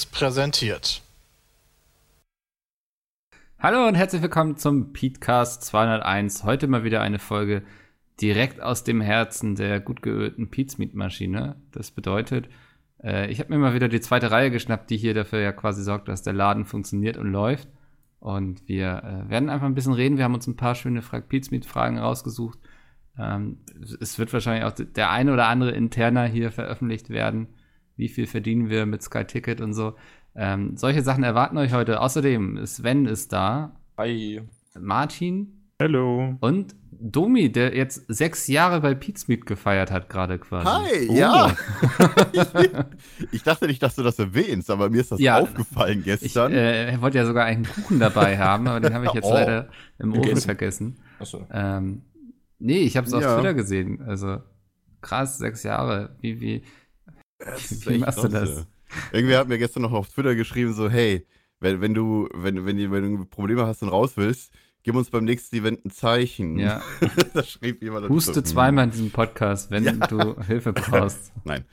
[0.00, 1.02] Seriös präsentiert.
[3.58, 6.44] Hallo und herzlich willkommen zum Petecast 201.
[6.44, 7.62] Heute mal wieder eine Folge
[8.20, 11.56] direkt aus dem Herzen der gut geölten Pizmeat-Maschine.
[11.72, 12.48] Das bedeutet,
[13.02, 15.82] äh, ich habe mir mal wieder die zweite Reihe geschnappt, die hier dafür ja quasi
[15.82, 17.68] sorgt, dass der Laden funktioniert und läuft.
[18.20, 20.16] Und wir äh, werden einfach ein bisschen reden.
[20.16, 22.58] Wir haben uns ein paar schöne Frag Pizmeat-Fragen rausgesucht.
[23.18, 23.58] Ähm,
[24.00, 27.48] es wird wahrscheinlich auch der eine oder andere interner hier veröffentlicht werden.
[27.96, 29.94] Wie viel verdienen wir mit Sky Ticket und so.
[30.34, 32.00] Ähm, solche Sachen erwarten euch heute.
[32.00, 33.76] Außerdem, Sven ist da.
[33.98, 34.40] Hi.
[34.78, 35.56] Martin.
[35.80, 36.36] Hallo.
[36.40, 40.66] Und Domi, der jetzt sechs Jahre bei Pizmeet gefeiert hat, gerade quasi.
[40.66, 41.14] Hi, Oh.
[41.14, 41.56] ja.
[43.32, 45.38] ich dachte nicht, dass du das erwähnst, aber mir ist das Ja.
[45.38, 46.52] aufgefallen Ich gestern.
[46.52, 49.32] äh, wollte ja sogar einen Kuchen dabei haben, aber den habe ich jetzt Oh.
[49.32, 49.68] leider
[49.98, 50.44] im Ofen Vergessen.
[50.44, 50.96] vergessen.
[51.18, 51.46] Achso.
[51.52, 52.02] Ähm,
[52.58, 53.36] nee, ich habe es auf Ja.
[53.36, 54.02] Twitter gesehen.
[54.02, 54.38] Also
[55.00, 56.16] krass, sechs Jahre.
[56.20, 56.62] Wie, wie,
[57.86, 58.48] wie machst du das?
[58.50, 58.66] ja.
[59.12, 61.26] Irgendwer hat mir gestern noch auf Twitter geschrieben, so, hey,
[61.60, 64.52] wenn, wenn du, wenn, wenn, du- wenn du Probleme hast und raus willst,
[64.82, 66.58] gib uns beim nächsten Event ein Zeichen.
[66.58, 66.82] Ja.
[67.34, 68.08] da schrieb jemand.
[68.08, 71.32] Huste so, zweimal in diesem Podcast, wenn du Hilfe brauchst.
[71.44, 71.64] Nein.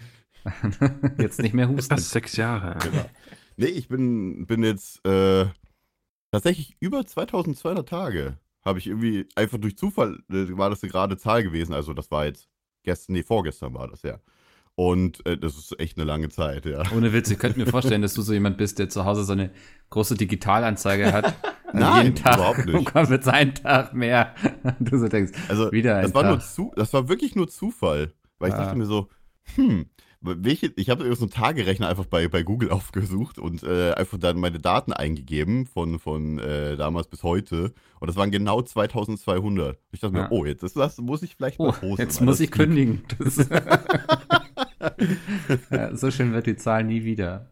[1.17, 1.89] Jetzt nicht mehr husten.
[1.95, 2.77] Das ist sechs Jahre.
[2.79, 3.05] Genau.
[3.57, 5.45] Nee, ich bin, bin jetzt äh,
[6.31, 8.37] tatsächlich über 2200 Tage.
[8.63, 11.73] Habe ich irgendwie einfach durch Zufall, äh, war das eine gerade Zahl gewesen.
[11.73, 12.47] Also, das war jetzt
[12.83, 14.19] gestern, nee, vorgestern war das ja.
[14.79, 16.83] Und äh, das ist echt eine lange Zeit, ja.
[16.95, 19.33] Ohne Witz, ich könnte mir vorstellen, dass du so jemand bist, der zu Hause so
[19.33, 19.49] eine
[19.89, 21.33] große Digitalanzeige hat.
[21.73, 22.85] Nein, jeden Tag überhaupt nicht.
[22.93, 24.35] kommt jetzt ein Tag mehr.
[24.79, 26.47] Du so denkst, Also, wieder ein das war, nur Tag.
[26.47, 28.13] zu, das war wirklich nur Zufall.
[28.37, 28.65] Weil ich Ah.
[28.65, 29.07] dachte mir so,
[29.55, 29.87] hm,
[30.21, 34.37] welche, ich habe so einen Tagerechner einfach bei, bei Google aufgesucht und äh, einfach dann
[34.39, 37.73] meine Daten eingegeben von, von äh, damals bis heute.
[37.99, 39.79] Und das waren genau 2200.
[39.91, 40.23] Ich dachte Ja.
[40.25, 41.97] mir, oh, jetzt ist das, muss ich vielleicht mal oh, posten.
[42.01, 43.01] jetzt muss das ich kündigen.
[45.71, 47.49] Ja, so schön wird die Zahl nie wieder.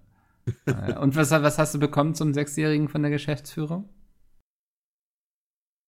[0.65, 3.89] Äh, Und was, was hast du bekommen zum Sechsjährigen von der Geschäftsführung?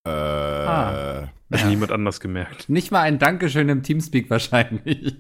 [0.05, 1.31] Äh, Ah.
[1.51, 1.67] Hat Ja.
[1.69, 2.67] niemand anders gemerkt.
[2.69, 5.15] Nicht mal ein Dankeschön im Teamspeak wahrscheinlich.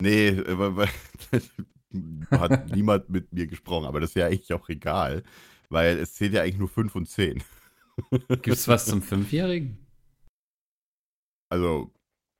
[0.00, 0.88] Nee, äh, weil, weil,
[2.40, 5.22] hat niemand mit mir gesprochen, aber das ist ja eigentlich auch egal,
[5.68, 7.42] weil es zählt ja eigentlich nur 5 und 10.
[8.42, 9.78] Gibt's was zum Fünfjährigen?
[11.50, 11.92] Also,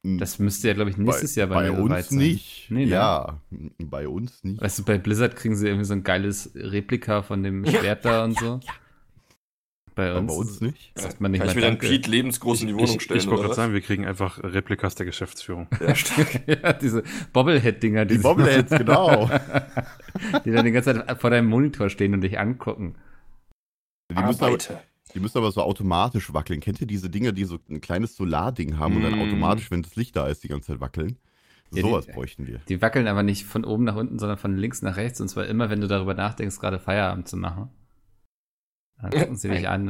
[0.05, 2.19] Das müsste ja, glaube ich, nächstes Jahr bei, bei mir uns sein.
[2.19, 2.67] nicht.
[2.71, 2.91] Nee, ne?
[2.91, 4.61] ja, m, bei uns nicht.
[4.61, 8.25] Weißt du, bei Blizzard kriegen sie irgendwie so ein geiles Replika von dem Schwert da
[8.25, 8.59] und so.
[9.95, 10.99] Bei uns, bei uns nicht.
[10.99, 11.79] sagt man nicht Kann ich mir dann.
[11.79, 13.21] Pete lebensgroß in die Wohnung ich, stellen?
[13.21, 15.69] ich wollte oder gerade sagen, wir kriegen einfach Replikas der Geschäftsführung.
[15.81, 16.41] Ja, stimmt.
[16.49, 17.03] ja, diese
[17.33, 19.31] Bobblehead-Dinger, Die sie- Bobbleheads, genau.
[20.45, 22.95] die dann die ganze Zeit vor deinem Monitor stehen und dich angucken.
[24.11, 24.81] Die müssen, aber, Arbeite.
[25.15, 26.61] Die müssen aber so automatisch wackeln.
[26.61, 29.23] Kennt ihr diese Dinger, die so ein kleines Solarding haben und dann Mm.
[29.23, 31.17] automatisch, wenn das Licht da ist, die ganze Zeit wackeln?
[31.73, 32.59] Ja, Sowas bräuchten wir.
[32.69, 35.21] Die wackeln aber nicht von oben nach unten, sondern von links nach rechts.
[35.21, 37.71] Und zwar immer, wenn du darüber nachdenkst, gerade Feierabend zu machen.
[39.01, 39.87] Dann gucken sie dich an.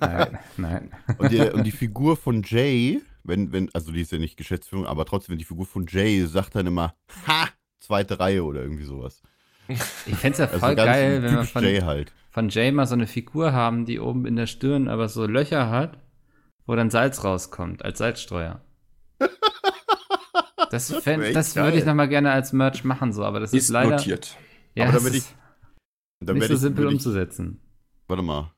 [0.00, 0.90] Nein, nein.
[1.18, 4.86] Und die, und die Figur von Jay, wenn, wenn, also die ist ja nicht Geschäftsführung,
[4.86, 6.94] aber trotzdem, die Figur von Jay sagt dann immer,
[7.26, 7.48] ha,
[7.80, 9.20] zweite Reihe oder irgendwie sowas.
[9.68, 12.12] Ich fänd's ja Also voll ganz geil, wenn wir von, Jay halt.
[12.30, 15.70] von Jay mal so eine Figur haben, die oben in der Stirn aber so Löcher
[15.70, 15.98] hat,
[16.66, 18.60] wo dann Salz rauskommt, als Salzstreuer.
[20.70, 23.68] Das, Das das würde ich nochmal gerne als Merch machen, so, aber das ist, Ist
[23.70, 24.36] leider notiert.
[24.74, 25.34] ja, Aber das damit ist
[26.20, 27.60] Und dann nicht so ich- simpel ich, umzusetzen.
[28.08, 28.52] Warte mal.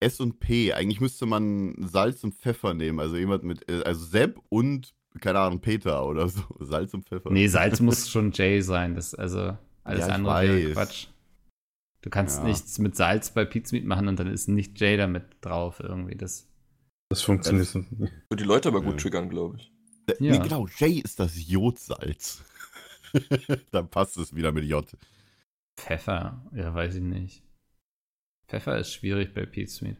[0.00, 0.72] S und P.
[0.72, 3.00] Eigentlich müsste man Salz und Pfeffer nehmen.
[3.00, 6.42] Also jemand mit, äh, also Sepp und, keine Ahnung, Peter oder so.
[6.60, 7.30] Salz und Pfeffer.
[7.30, 8.94] Nee, Salz muss schon Jay sein.
[8.94, 10.72] Das, also alles Ja, ich andere wäre.
[10.72, 11.06] Quatsch.
[12.02, 12.44] Du kannst Ja.
[12.44, 16.16] nichts mit Salz bei Pizmeat machen und dann ist nicht Jay damit drauf irgendwie.
[16.16, 16.48] Das,
[17.10, 17.92] Das funktioniert so nicht.
[18.28, 18.98] Würde die Leute aber gut Ja.
[18.98, 19.72] triggern, glaube ich.
[20.08, 20.32] Äh, Ja.
[20.32, 20.66] Nee, genau.
[20.78, 22.42] J ist das Jodsalz.
[23.70, 24.86] dann passt es wieder mit J.
[25.78, 27.42] Pfeffer, ja, weiß ich nicht.
[28.48, 29.96] Pfeffer ist schwierig bei Pizmeat.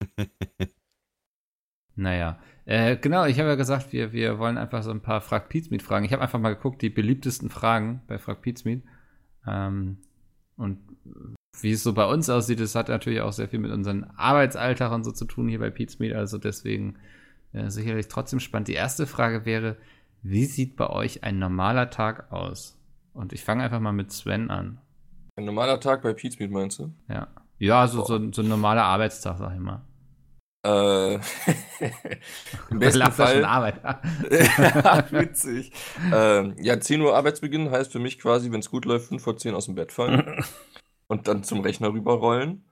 [1.94, 5.48] Naja, äh, genau, ich habe ja gesagt, wir, wir wollen einfach so ein paar Frag
[5.48, 6.04] Pizmeat fragen.
[6.04, 8.82] Ich habe einfach mal geguckt, die beliebtesten Fragen bei Frag Pizmeat.
[9.46, 9.98] Ähm,
[10.56, 10.78] und
[11.60, 14.92] wie es so bei uns aussieht, das hat natürlich auch sehr viel mit unserem Arbeitsalltag
[14.92, 16.14] und so zu tun hier bei Pizmeat.
[16.14, 16.96] Also deswegen
[17.52, 18.68] äh, sicherlich trotzdem spannend.
[18.68, 19.76] Die erste Frage wäre,
[20.22, 22.78] wie sieht bei euch ein normaler Tag aus?
[23.12, 24.78] Und ich fange einfach mal mit Sven an.
[25.36, 26.92] Ein normaler Tag bei Pizmeet, meinst du?
[27.08, 27.28] Ja.
[27.58, 29.82] Ja, so, so, so ein normaler Arbeitstag, sag ich mal.
[30.64, 31.14] Äh,
[32.70, 33.44] Im besten Fall.
[33.44, 33.82] Arbeit.
[35.12, 35.72] Witzig.
[36.12, 39.36] Ähm, ja, 10 Uhr Arbeitsbeginn heißt für mich quasi, wenn es gut läuft, 5 vor
[39.36, 40.44] 10 aus dem Bett fallen
[41.08, 42.64] und dann zum Rechner rüberrollen.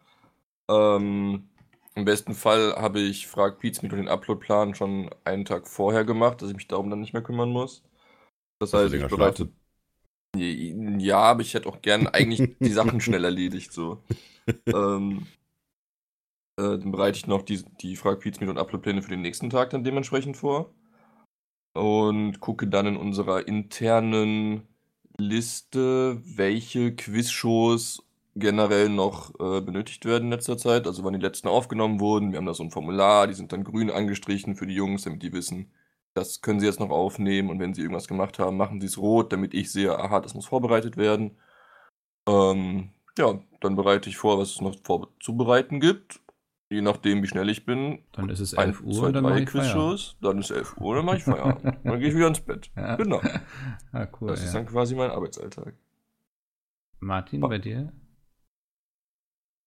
[0.69, 1.49] Ähm,
[1.97, 6.43] Im besten Fall habe ich Frag Pizmeet und den Uploadplan schon einen Tag vorher gemacht,
[6.43, 7.83] dass ich mich darum dann nicht mehr kümmern muss.
[8.61, 9.51] Das heißt, ich bereite.
[10.37, 11.01] schlafen?
[11.01, 14.05] Ja, aber ich hätte auch gern eigentlich die Sachen schnell erledigt, so.
[14.67, 15.27] ähm,
[16.61, 19.71] äh, dann bereite ich noch die, die Frag Pizza und Uploadpläne für den nächsten Tag
[19.71, 20.75] dann dementsprechend vor.
[21.73, 24.69] Und gucke dann in unserer internen
[25.17, 28.03] Liste, welche Quizshows
[28.37, 30.87] generell noch äh, benötigt werden in letzter Zeit.
[30.87, 32.33] Also wann die letzten aufgenommen wurden.
[32.33, 35.23] Wir haben da so ein Formular, die sind dann grün angestrichen für die Jungs, damit
[35.23, 35.71] die wissen,
[36.15, 37.51] das können sie jetzt noch aufnehmen.
[37.51, 40.35] Und wenn sie irgendwas gemacht haben, machen sie es rot, damit ich sehe, aha, das
[40.35, 41.37] muss vorbereitet werden.
[42.29, 46.21] Ähm, ja, dann bereite ich vor, was es noch vorzubereiten gibt.
[46.73, 47.99] Je nachdem, wie schnell ich bin.
[48.13, 49.73] Dann ist es Ein, 11 Uhr zwei, dann drei mache ich Feierabend.
[49.75, 51.65] Quizshows, dann ist 11 Uhr, dann mache ich Feierabend.
[51.85, 52.71] dann gehe ich wieder ins Bett.
[52.77, 52.97] Ja.
[52.97, 53.21] Genau.
[53.93, 54.29] Ah, cool.
[54.29, 54.61] Das ist ja.
[54.61, 55.75] dann quasi mein Arbeitsalltag.
[57.01, 57.93] Martin, bei dir?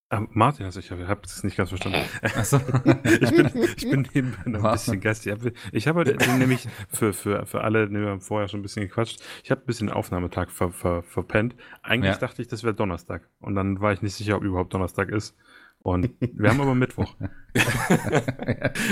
[0.09, 1.99] Ah, Martin, also ich habe hab das nicht ganz verstanden.
[2.21, 2.57] Achso.
[3.03, 5.35] ich, bin, ich bin nebenbei noch ein bisschen geistig.
[5.73, 8.87] Ich habe heute nämlich für, für, für alle, ne, wir haben vorher schon ein bisschen
[8.87, 11.55] gequatscht, ich habe ein bisschen den Aufnahmetag ver, ver, verpennt.
[11.81, 12.19] Eigentlich Ja.
[12.19, 13.27] dachte ich, das wäre Donnerstag.
[13.41, 15.35] Und dann war ich nicht sicher, ob überhaupt Donnerstag ist.
[15.83, 17.13] Und wir haben aber Mittwoch.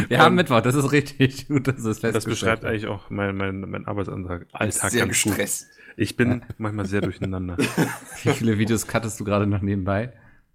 [0.09, 3.61] Wir haben Mittwoch, das ist richtig gut, dass es Das beschreibt eigentlich auch mein, mein,
[3.61, 5.31] mein Arbeitsalltag Alltag Sehr ganz gut.
[5.31, 5.67] gestresst.
[5.97, 7.57] Ich bin manchmal sehr durcheinander.
[8.23, 10.13] Wie viele Videos cuttest du gerade noch nebenbei?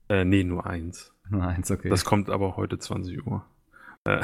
[0.09, 1.13] Äh, nee, nur eins.
[1.31, 1.89] Nur eins, okay.
[1.89, 3.45] Das kommt aber heute 20 Uhr.
[4.05, 4.21] Äh,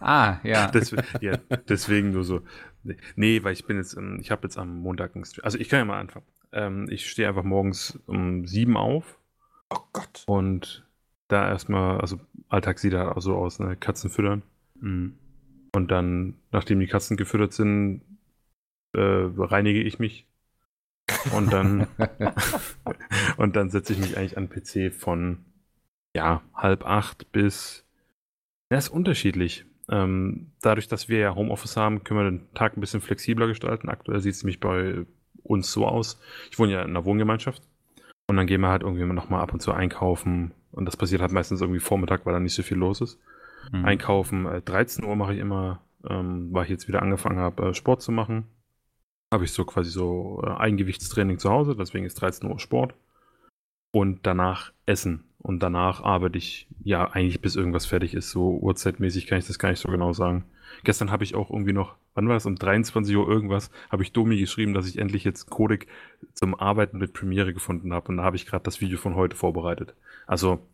[0.00, 0.70] ah, ja.
[0.70, 1.36] Deswegen, ja,
[1.68, 2.42] deswegen nur so.
[2.84, 5.44] Nee, Nee, weil ich bin jetzt, ähm, ich habe jetzt am Montag einen Stream.
[5.44, 6.26] Also ich kann ja mal anfangen.
[6.52, 9.18] Ähm, ich stehe einfach morgens um sieben auf
[9.70, 10.22] Oh Gott.
[10.26, 10.85] und
[11.28, 12.18] da erstmal, also
[12.48, 13.76] Alltag sieht da so aus, ne?
[13.76, 14.42] Katzen füttern.
[14.80, 15.14] Mhm.
[15.74, 18.02] Und dann, nachdem die Katzen gefüttert sind,
[18.94, 20.26] äh, reinige ich mich.
[21.32, 21.86] Und dann,
[23.36, 25.44] und dann setze ich mich eigentlich an den PC von
[26.16, 27.84] ja, halb acht bis.
[28.72, 29.66] Ja, ist unterschiedlich.
[29.88, 33.88] Ähm, dadurch, dass wir ja Homeoffice haben, können wir den Tag ein bisschen flexibler gestalten.
[33.88, 35.04] Aktuell sieht es nämlich bei
[35.42, 36.20] uns so aus.
[36.50, 37.62] Ich wohne ja in einer Wohngemeinschaft.
[38.28, 40.52] Und dann gehen wir halt irgendwie nochmal ab und zu einkaufen.
[40.76, 43.18] Und das passiert halt meistens irgendwie Vormittag, weil da nicht so viel los ist.
[43.72, 43.84] Mhm.
[43.84, 44.46] Einkaufen.
[44.46, 48.02] Äh, 13 Uhr mache ich immer, ähm, weil ich jetzt wieder angefangen habe, äh, Sport
[48.02, 48.44] zu machen.
[49.32, 52.94] Habe ich so quasi so äh, Eigengewichtstraining zu Hause, deswegen ist 13 Uhr Sport.
[53.90, 55.24] Und danach Essen.
[55.38, 58.30] Und danach arbeite ich ja eigentlich bis irgendwas fertig ist.
[58.30, 60.44] So uhrzeitmäßig kann ich das gar nicht so genau sagen.
[60.84, 62.46] Gestern habe ich auch irgendwie noch, wann war das?
[62.46, 65.86] Um 23 Uhr irgendwas, habe ich Domi geschrieben, dass ich endlich jetzt Codec
[66.34, 68.08] zum Arbeiten mit Premiere gefunden habe.
[68.08, 69.94] Und da habe ich gerade das Video von heute vorbereitet.
[70.26, 70.68] Also,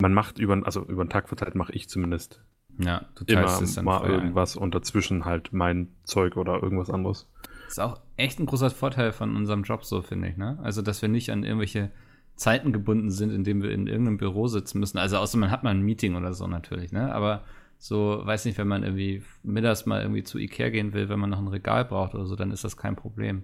[0.00, 2.42] man macht über, also über den Tag verteilt, mache ich zumindest
[2.78, 4.10] Ja, du immer es dann mal ein.
[4.10, 7.28] irgendwas und dazwischen halt mein Zeug oder irgendwas anderes.
[7.64, 10.58] Das ist auch echt ein großer Vorteil von unserem Job, so finde ich, ne?
[10.62, 11.90] Also, dass wir nicht an irgendwelche
[12.36, 14.98] Zeiten gebunden sind, in denen wir in irgendeinem Büro sitzen müssen.
[14.98, 17.12] Also, außer man hat mal ein Meeting oder so natürlich, ne?
[17.14, 17.44] Aber
[17.78, 21.30] so, weiß nicht, wenn man irgendwie mittags mal irgendwie zu Ikea gehen will, wenn man
[21.30, 23.42] noch ein Regal braucht oder so, dann ist das kein Problem.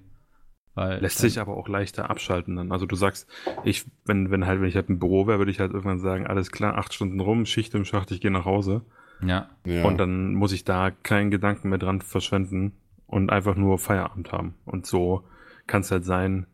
[0.74, 2.72] Weil Lässt sich aber auch leichter abschalten dann.
[2.72, 3.28] Also du sagst,
[3.62, 6.26] ich, wenn, wenn halt, wenn ich halt im Büro wäre, würde ich halt irgendwann sagen,
[6.26, 8.82] alles klar, acht Stunden rum, Schicht im Schacht, ich gehe nach Hause.
[9.24, 9.84] Ja, Ja.
[9.84, 12.72] Und dann muss ich da keinen Gedanken mehr dran verschwenden
[13.06, 14.55] und einfach nur Feierabend haben.
[14.64, 15.24] Und so
[15.67, 16.46] kann es halt sein,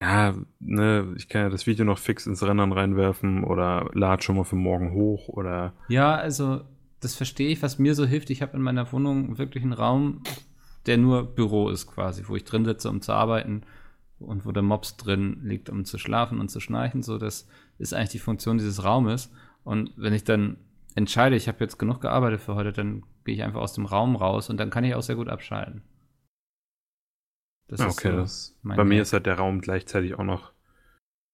[0.00, 4.36] ja, ne, ich kann ja das Video noch fix ins Rennen reinwerfen oder lad schon
[4.36, 6.60] mal für morgen hoch oder Ja, also
[7.00, 8.30] das verstehe ich, was mir so hilft.
[8.30, 10.22] Ich habe in meiner Wohnung wirklich einen Raum,
[10.86, 13.62] der nur Büro ist quasi, wo ich drin sitze, um zu arbeiten
[14.18, 17.02] und wo der Mops drin liegt, um zu schlafen und zu schnarchen.
[17.02, 19.32] So, das ist eigentlich die Funktion dieses Raumes.
[19.64, 20.58] Und wenn ich dann
[20.94, 24.16] entscheide, ich habe jetzt genug gearbeitet für heute, dann gehe ich einfach aus dem Raum
[24.16, 25.82] raus und dann kann ich auch sehr gut abschalten.
[27.68, 29.02] Das okay, so das, mein bei mir Hack.
[29.02, 30.52] ist halt der Raum gleichzeitig auch noch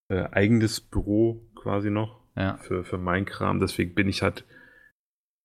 [0.09, 2.57] äh, eigenes Büro quasi noch ja.
[2.57, 3.61] für, für mein Kram.
[3.61, 4.45] Deswegen bin ich halt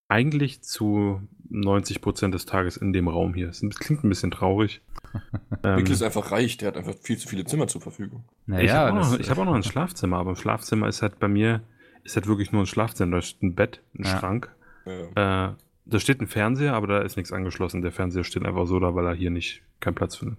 [0.09, 1.21] eigentlich zu
[1.51, 3.49] 90% des Tages in dem Raum hier.
[3.49, 4.81] Es klingt ein bisschen traurig.
[5.63, 8.23] ähm, Mikkel ist einfach reich, der hat einfach viel zu viele Zimmer zur Verfügung.
[8.43, 10.87] ich Naja, habe auch, das- noch- ich hab auch noch ein Schlafzimmer, aber im Schlafzimmer
[10.87, 11.61] ist halt bei mir,
[12.03, 13.11] ist halt wirklich nur ein Schlafzimmer.
[13.13, 14.17] Da ist ein Bett, ein Ja.
[14.19, 14.53] Schrank.
[14.85, 15.49] Ja.
[15.49, 15.53] Äh,
[15.85, 17.81] da steht ein Fernseher, aber da ist nichts angeschlossen.
[17.81, 20.37] Der Fernseher steht einfach so da, weil er hier nicht keinen Platz findet.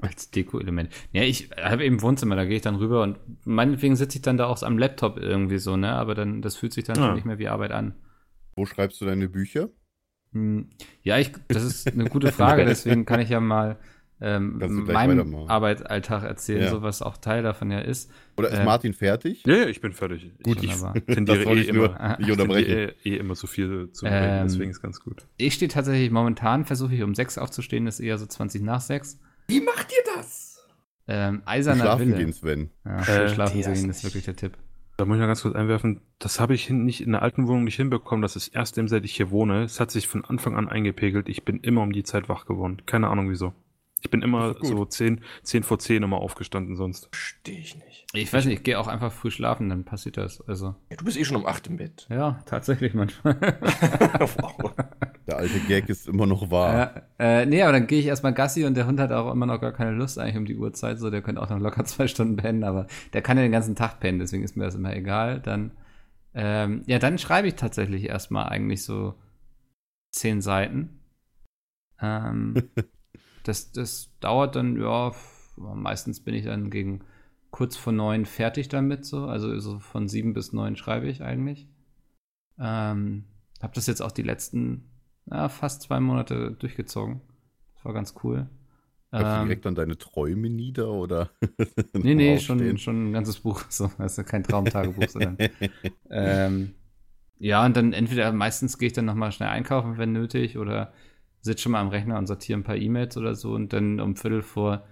[0.00, 0.88] Als Deko-Element.
[1.12, 4.38] Ja, ich habe eben Wohnzimmer, da gehe ich dann rüber und meinetwegen sitze ich dann
[4.38, 5.92] da auch am Laptop irgendwie so, ne?
[5.92, 7.04] Aber dann, das fühlt sich dann Ja.
[7.06, 7.94] schon nicht mehr wie Arbeit an.
[8.56, 9.68] Wo schreibst du deine Bücher?
[10.32, 10.68] Hm,
[11.02, 13.78] Ja, ich, das ist eine gute Frage, deswegen kann ich ja mal
[14.20, 15.48] ähm, weitermachen.
[15.50, 16.70] Arbeitsalltag erzählen, Ja.
[16.70, 18.10] so was auch Teil davon ja ist.
[18.36, 19.42] Oder ist Äh, Martin fertig?
[19.44, 20.32] Ja, ja, ich bin fertig.
[20.42, 20.70] Gut, ich,
[21.06, 22.36] tendiere Das eh nicht Ich unterbrechen.
[22.36, 25.26] tendiere eh, eh immer so viel zu reden, Ähm, deswegen ist ganz gut.
[25.36, 29.18] Ich stehe tatsächlich momentan, versuche ich um sechs aufzustehen, ist eher so 20 nach sechs.
[29.48, 30.66] Wie macht ihr das?
[31.06, 32.16] Ähm, eiserner Schlafen Wille.
[32.16, 32.70] gehen, Sven.
[32.84, 34.56] Ja, Äh, schlafen das gehen ist wirklich der Tipp.
[34.96, 37.64] Da muss ich noch ganz kurz einwerfen, das habe ich nicht in der alten Wohnung
[37.64, 39.64] nicht hinbekommen, das ist erst dem, seit ich hier wohne.
[39.64, 41.28] Es hat sich von Anfang an eingepegelt.
[41.28, 42.82] Ich bin immer um die Zeit wach geworden.
[42.86, 43.52] Keine Ahnung wieso.
[44.02, 47.08] Ich bin immer so 10, 10 vor 10 immer aufgestanden sonst.
[47.10, 48.06] Verstehe ich nicht.
[48.12, 50.46] Ich weiß nicht, ich gehe auch einfach früh schlafen, dann passiert das.
[50.46, 52.06] Also, Ja, du bist eh schon um 8 im Bett.
[52.10, 53.34] ja, tatsächlich manchmal.
[54.20, 54.72] wow.
[55.26, 56.74] Der alte Gag ist immer noch wahr.
[56.74, 59.46] ja, äh, nee, aber dann gehe ich erstmal Gassi und der Hund hat auch immer
[59.46, 60.98] noch gar keine Lust eigentlich um die Uhrzeit.
[60.98, 63.74] So, der könnte auch noch locker zwei Stunden pennen, aber der kann ja den ganzen
[63.74, 65.40] Tag pennen, deswegen ist mir das immer egal.
[65.40, 65.72] Dann,
[66.34, 69.14] ähm, ja, dann schreibe ich tatsächlich erstmal eigentlich so
[70.10, 71.00] zehn Seiten.
[72.00, 72.54] Ähm,
[73.44, 75.12] das, das dauert dann, ja,
[75.56, 77.00] meistens bin ich dann gegen
[77.50, 79.26] kurz vor neun fertig damit, so.
[79.26, 81.66] Also so von sieben bis neun schreibe ich eigentlich.
[82.58, 83.24] Ähm,
[83.62, 84.90] hab das jetzt auch die letzten
[85.30, 87.20] ja, fast zwei Monate durchgezogen.
[87.74, 88.48] Das war ganz cool.
[89.12, 91.30] Schreibst du Ähm, direkt dann deine Träume nieder oder?
[92.02, 93.64] nee, nee, schon, schon ein ganzes Buch.
[93.70, 95.38] So, also kein Traumtagebuch, sondern.
[96.10, 96.74] ähm,
[97.38, 100.92] ja, und dann entweder meistens gehe ich dann nochmal schnell einkaufen, wenn nötig, oder
[101.40, 103.52] sitze schon mal am Rechner und sortiere ein paar E-Mails oder so.
[103.52, 104.84] Und dann um Viertel vor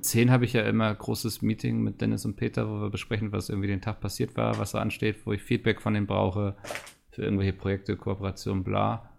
[0.00, 3.48] zehn habe ich ja immer großes Meeting mit Dennis und Peter, wo wir besprechen, was
[3.48, 6.56] irgendwie den Tag passiert war, was so ansteht, wo ich Feedback von denen brauche
[7.10, 9.11] für irgendwelche Projekte, Kooperationen, bla.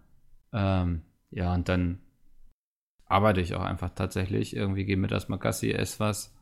[0.54, 2.00] Ähm, ja, und dann
[3.06, 4.56] arbeite ich auch einfach tatsächlich.
[4.56, 6.34] Irgendwie gehe mittags mal Gassi, esse was,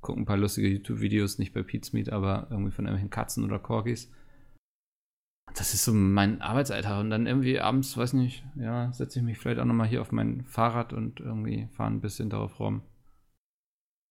[0.00, 3.58] gucke ein paar lustige YouTube-Videos, nicht bei Pete's Meet, aber irgendwie von irgendwelchen Katzen oder
[3.58, 4.12] Corgis.
[5.54, 7.00] Das ist so mein Arbeitsalltag.
[7.00, 10.12] Und dann irgendwie abends, weiß nicht, ja, setze ich mich vielleicht auch nochmal hier auf
[10.12, 12.82] mein Fahrrad und irgendwie fahre ein bisschen darauf rum.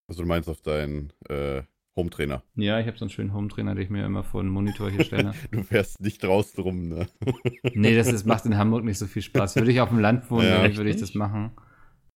[0.08, 1.62] Also du meinst auf deinen äh,
[1.96, 2.42] Hometrainer.
[2.56, 5.04] Ja, ich habe so einen schönen Hometrainer, den ich mir immer vor den Monitor hier
[5.04, 5.32] stelle.
[5.50, 7.06] Du fährst nicht raus drum, ne?
[7.74, 9.56] nee, das ist, macht in Hamburg nicht so viel Spaß.
[9.56, 10.62] Würde ich auf dem Land wohnen, Ja.
[10.76, 11.50] würde ich- das machen.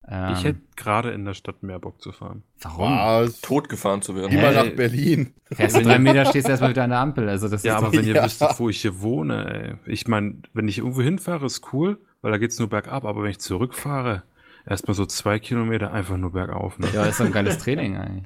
[0.08, 2.44] Ähm, ich hätte gerade in der Stadt mehr Bock zu fahren.
[2.62, 2.92] warum?
[2.92, 3.40] Was?
[3.40, 4.30] Tot gefahren zu werden.
[4.30, 4.54] Hä?
[4.54, 5.34] nach Berlin.
[5.50, 7.28] Fährst du drei Meter, stehst du erstmal wieder an der Ampel.
[7.28, 8.24] Also das Ja, ist aber doch, wenn ihr Ja.
[8.24, 9.92] wüsstet, wo ich hier wohne, ey.
[9.92, 13.30] Ich meine, wenn ich irgendwo hinfahre, ist cool, weil da geht's nur bergab, aber wenn
[13.32, 14.22] ich zurückfahre,
[14.64, 16.78] erstmal so zwei Kilometer einfach nur bergauf.
[16.78, 16.86] Ne?
[16.94, 18.24] ja, ist doch ein geiles Training eigentlich.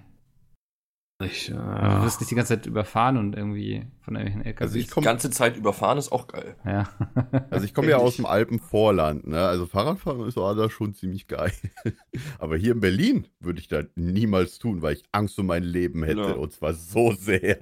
[1.21, 4.63] Ich, äh, du wirst nicht die ganze Zeit überfahren und irgendwie von irgendwelchen LKWs.
[4.63, 6.57] Also ich Die komme ganze Zeit überfahren ist auch geil.
[6.65, 6.89] ja.
[7.51, 9.47] also ich komme ja aus dem Alpenvorland, ne?
[9.47, 11.53] Also Fahrradfahren ist auch da schon ziemlich geil.
[12.39, 16.03] Aber hier in Berlin würde ich das niemals tun, weil ich Angst um mein Leben
[16.05, 16.21] hätte.
[16.21, 16.33] Ja.
[16.33, 17.59] Und zwar so sehr.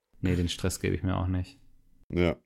[0.20, 1.58] nee, den Stress gebe ich mir auch nicht.
[2.08, 2.36] Ja.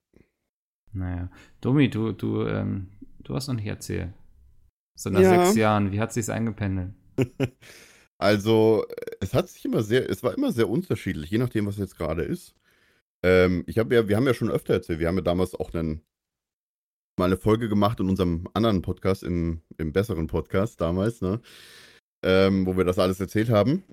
[0.93, 1.31] Naja.
[1.63, 2.89] Domi, du, du, ähm,
[3.25, 4.13] du hast noch nicht erzählt.
[4.99, 5.45] So nach Ja.
[5.47, 6.93] sechs Jahren, wie hat sich's eingependelt?
[8.23, 8.87] Also,
[9.21, 12.23] es hat sich immer sehr, es war immer sehr unterschiedlich, je nachdem, was jetzt gerade
[12.23, 12.55] ist.
[13.25, 15.75] Ähm, ich habe ja, wir haben ja schon öfter erzählt, wir haben ja damals auch
[15.75, 16.02] einen,
[17.19, 21.41] mal eine Folge gemacht in unserem anderen Podcast, im, im besseren Podcast damals, ne?
[22.25, 23.85] Ähm, wo wir das alles erzählt haben.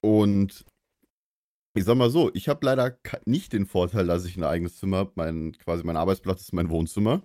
[0.00, 0.64] Und
[1.74, 4.98] ich sag mal so, ich habe leider nicht den Vorteil, dass ich ein eigenes Zimmer
[4.98, 5.12] habe.
[5.16, 7.22] Mein, quasi mein Arbeitsplatz ist mein Wohnzimmer.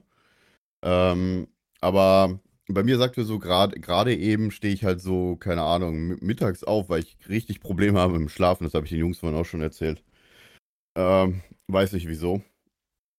[0.84, 1.50] Ähm,
[1.82, 5.96] aber bei mir sagt er so, gerade gerade eben stehe ich halt so, keine Ahnung,
[6.08, 8.64] mi- mittags auf, weil ich richtig Probleme habe mit dem Schlafen.
[8.66, 10.04] Das habe ich den Jungs vorhin auch schon erzählt.
[10.98, 12.42] Ähm, weiß nicht wieso.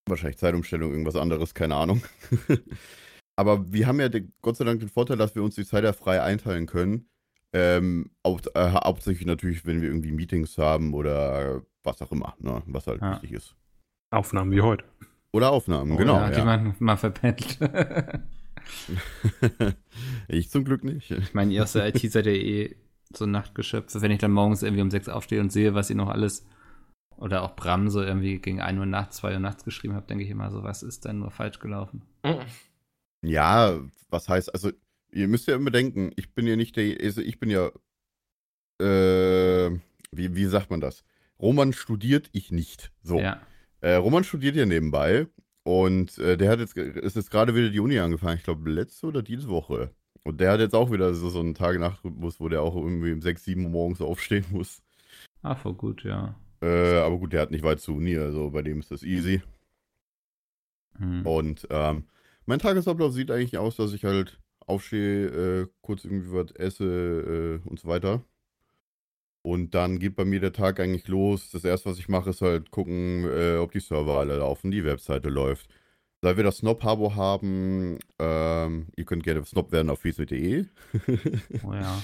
[0.09, 2.03] Wahrscheinlich Zeitumstellung, irgendwas anderes, keine Ahnung.
[3.37, 5.85] Aber wir haben ja den, Gott sei Dank den Vorteil, dass wir uns die Zeit
[5.85, 7.09] ja frei einteilen können.
[7.53, 12.63] Ähm, hau äh, hauptsächlich natürlich, wenn wir irgendwie Meetings haben oder was auch immer, ne,
[12.67, 13.13] was halt Ja.
[13.13, 13.55] wichtig ist.
[14.11, 14.85] Aufnahmen wie heute.
[15.33, 16.17] Oder Aufnahmen, Oh, genau.
[16.17, 17.59] Ja, die Ja, man mal verpendelt.
[20.29, 21.11] ich zum Glück nicht.
[21.11, 22.77] ich meine, ihr aus der IT seid ja eh
[23.13, 24.03] so Nachtgeschöpfe.
[24.03, 26.47] Wenn ich dann morgens irgendwie um sechs aufstehe und sehe, was ihr noch alles
[27.17, 30.25] oder auch Bram so irgendwie gegen 1 Uhr nachts, 2 Uhr nachts geschrieben habt, denke
[30.25, 32.03] ich immer so, was ist denn nur falsch gelaufen?
[33.23, 34.71] Ja, was heißt, also,
[35.11, 37.71] ihr müsst ja immer denken, ich bin ja nicht der, also ich bin ja,
[38.81, 39.71] äh,
[40.13, 41.05] wie, wie sagt man das?
[41.41, 42.93] Roman studiert, ich nicht.
[43.03, 43.19] So.
[43.19, 43.41] Ja.
[43.81, 45.27] Äh, Roman studiert ja nebenbei
[45.65, 49.07] und äh, der hat jetzt, ist jetzt gerade wieder die Uni angefangen, ich glaube letzte
[49.07, 49.91] oder diese Woche.
[50.25, 53.23] Und der hat jetzt auch wieder so, so einen Tag-Nacht-Rhythmus, wo der auch irgendwie um
[53.23, 54.83] 6, 7 Uhr morgens aufstehen muss.
[55.43, 56.35] Ah, voll gut, ja.
[56.61, 59.43] Äh, aber gut, der hat nicht weit zur Uni, also bei dem ist das easy.
[60.99, 61.25] Hm.
[61.25, 62.05] Und ähm,
[62.47, 65.27] mein Tagesablauf sieht eigentlich aus, dass ich halt aufstehe,
[65.63, 68.25] äh, kurz irgendwie was esse äh, und so weiter.
[69.49, 71.51] Und dann geht bei mir der Tag eigentlich los.
[71.51, 74.85] Das erste, was ich mache, ist halt gucken, äh, ob die Server alle laufen, die
[74.85, 75.71] Webseite läuft.
[76.21, 80.67] Seit wir das Snob-Habo haben, ähm, ihr könnt gerne Snob werden auf facebook.de
[81.65, 82.03] Oh ja.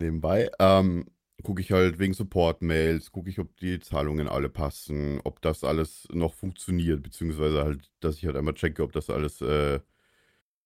[0.00, 0.50] nebenbei.
[0.58, 1.06] Ähm,
[1.42, 6.06] gucke ich halt wegen Support-Mails, gucke ich, ob die Zahlungen alle passen, ob das alles
[6.12, 9.80] noch funktioniert, beziehungsweise halt, dass ich halt einmal checke, ob das alles äh,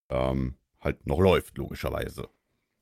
[0.08, 2.28] ähm, halt noch läuft, logischerweise.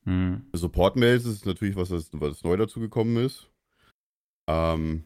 [0.04, 0.42] Hm.
[0.52, 3.49] Support-Mails ist natürlich was, was, was neu dazu gekommen ist.
[4.49, 5.04] Ähm,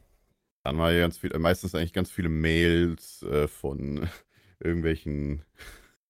[0.65, 4.09] dann war ja ganz viel, äh, meistens eigentlich ganz viele Mails äh, von
[4.61, 5.43] irgendwelchen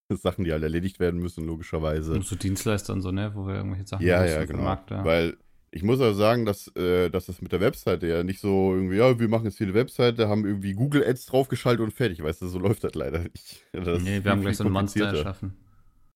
[0.12, 2.14] Sachen, die halt erledigt werden müssen, logischerweise.
[2.14, 3.32] Und so Dienstleister und so, ne?
[3.34, 4.62] Wo wir irgendwelche Sachen Ja, ja, genau.
[4.62, 5.04] Markt, ja.
[5.04, 5.36] Weil
[5.70, 8.96] ich muss auch sagen, dass, äh, dass das mit der Webseite ja nicht so irgendwie,
[8.96, 12.22] ja, wir machen jetzt hier eine Webseite, haben irgendwie Google Ads draufgeschaltet und fertig.
[12.22, 13.66] Weißt du, so läuft das leider nicht.
[13.72, 15.56] Das nee, wir haben gleich so ein Monster erschaffen.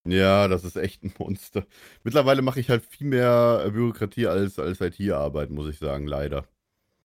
[0.05, 1.67] Ja, das ist echt ein Monster.
[2.03, 6.47] Mittlerweile mache ich halt viel mehr äh, Bürokratie als, als IT-Arbeit, muss ich sagen, leider.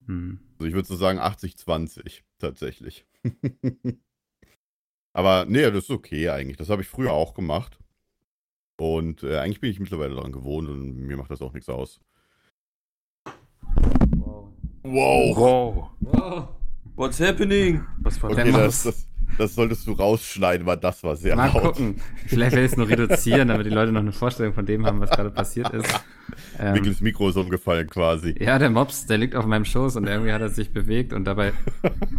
[0.05, 0.39] Hm.
[0.57, 3.05] Also ich würde so sagen 80-20 tatsächlich.
[5.13, 6.57] Aber nee, das ist okay eigentlich.
[6.57, 7.79] Das habe ich früher auch gemacht.
[8.79, 11.99] Und äh, eigentlich bin ich mittlerweile daran gewohnt und mir macht das auch nichts aus.
[14.15, 14.53] Wow.
[14.83, 15.37] Wow.
[15.37, 15.89] Wow.
[15.99, 16.49] Wow.
[16.95, 17.83] What's happening?
[17.99, 19.06] Was war Okay, das, das,
[19.37, 21.61] das solltest du rausschneiden, weil das war sehr Mal laut.
[21.75, 22.01] gucken.
[22.27, 24.99] Vielleicht werde ich es nur reduzieren, damit die Leute noch eine Vorstellung von dem haben,
[24.99, 25.87] was gerade passiert ist.
[26.59, 28.35] Ähm, Mickels Mikro ist umgefallen quasi.
[28.37, 31.23] ja, der Mops, der liegt auf meinem Schoß und irgendwie hat er sich bewegt und
[31.23, 31.53] dabei,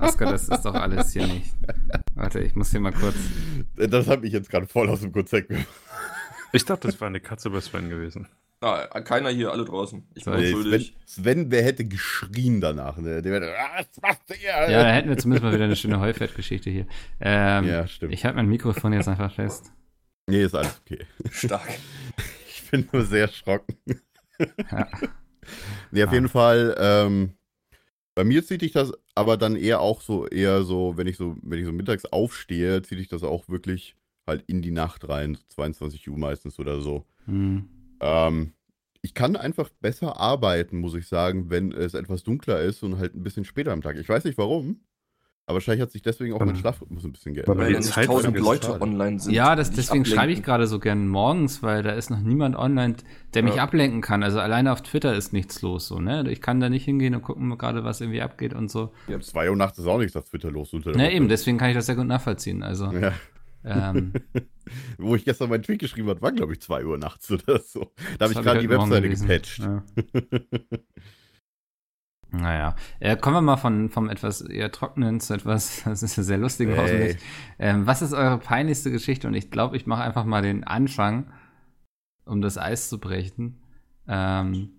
[0.01, 1.53] Oskar, das ist doch alles hier nicht.
[2.15, 3.17] Warte, ich muss hier mal kurz.
[3.77, 5.67] Das hat mich jetzt gerade voll aus dem Konzept gebracht.
[6.53, 8.29] Ich dachte, das war eine Katze bei Sven gewesen.
[8.61, 10.05] Ah, keiner hier, alle draußen.
[10.15, 10.97] Ich bin Nee, Sven, unschuldig.
[11.07, 12.97] Sven, wer hätte geschrien danach?
[12.99, 13.23] Ne?
[13.23, 14.37] Der wäre, "Ah, was macht der?
[14.71, 16.87] Ja, da hätten wir zumindest mal wieder eine schöne Heufett-Geschichte hier.
[17.21, 18.13] Ähm, Ja, stimmt.
[18.13, 19.73] Ich halte mein Mikrofon jetzt einfach fest.
[20.27, 21.05] Nee, ist alles okay.
[21.31, 21.69] Stark.
[22.49, 23.77] Ich bin nur sehr erschrocken.
[24.71, 24.89] Ja.
[25.91, 26.15] Nee, auf Ah.
[26.15, 27.33] jeden Fall, ähm,
[28.15, 31.37] bei mir zieht ich das aber dann eher auch so, eher so, wenn ich so,
[31.43, 33.97] wenn ich so mittags aufstehe, ziehe ich das auch wirklich
[34.27, 37.07] halt in die Nacht rein, so 22 Uhr meistens oder so.
[37.25, 37.67] Hm.
[38.01, 38.53] Ähm,
[39.03, 43.15] ich kann einfach besser arbeiten, muss ich sagen, wenn es etwas dunkler ist und halt
[43.15, 43.97] ein bisschen später am Tag.
[43.97, 44.81] Ich weiß nicht warum,
[45.47, 47.59] aber wahrscheinlich hat sich deswegen auch mein Ähm, Schlafrhythmus ein bisschen weil geändert.
[47.65, 48.83] Weil nicht Zeit tausend Leute gerade.
[48.83, 49.33] online sind.
[49.33, 52.97] Ja, das, deswegen schreibe ich gerade so gern morgens, weil da ist noch niemand online,
[53.35, 53.63] der mich Ja.
[53.63, 54.23] ablenken kann.
[54.23, 56.29] Also alleine auf Twitter ist nichts los, so, ne?
[56.31, 58.93] Ich kann da nicht hingehen und gucken gerade, was irgendwie abgeht und so.
[59.07, 60.75] Um 2 Uhr nachts ist auch nichts auf Twitter los.
[60.75, 61.15] Unter der Ne, Woche.
[61.17, 62.63] eben, deswegen kann ich das sehr gut nachvollziehen.
[62.63, 63.13] Also, Ja.
[63.65, 64.13] ähm,
[65.09, 67.93] Wo ich gestern meinen Tweet geschrieben habe, war glaube ich 2 Uhr nachts oder so.
[68.19, 69.59] Da habe ich gerade die heute Morgen Webseite gepatcht.
[69.59, 69.83] Ja.
[72.31, 76.23] Naja, äh, kommen wir mal von, vom etwas eher trockenen zu etwas, das ist ja
[76.23, 76.77] sehr lustig Ey.
[76.77, 77.17] hoffentlich.
[77.59, 79.27] Ähm, was ist eure peinlichste Geschichte?
[79.27, 81.33] Und ich glaube, ich mache einfach mal den Anfang,
[82.27, 83.63] um das Eis zu brechen.
[84.07, 84.79] Ähm,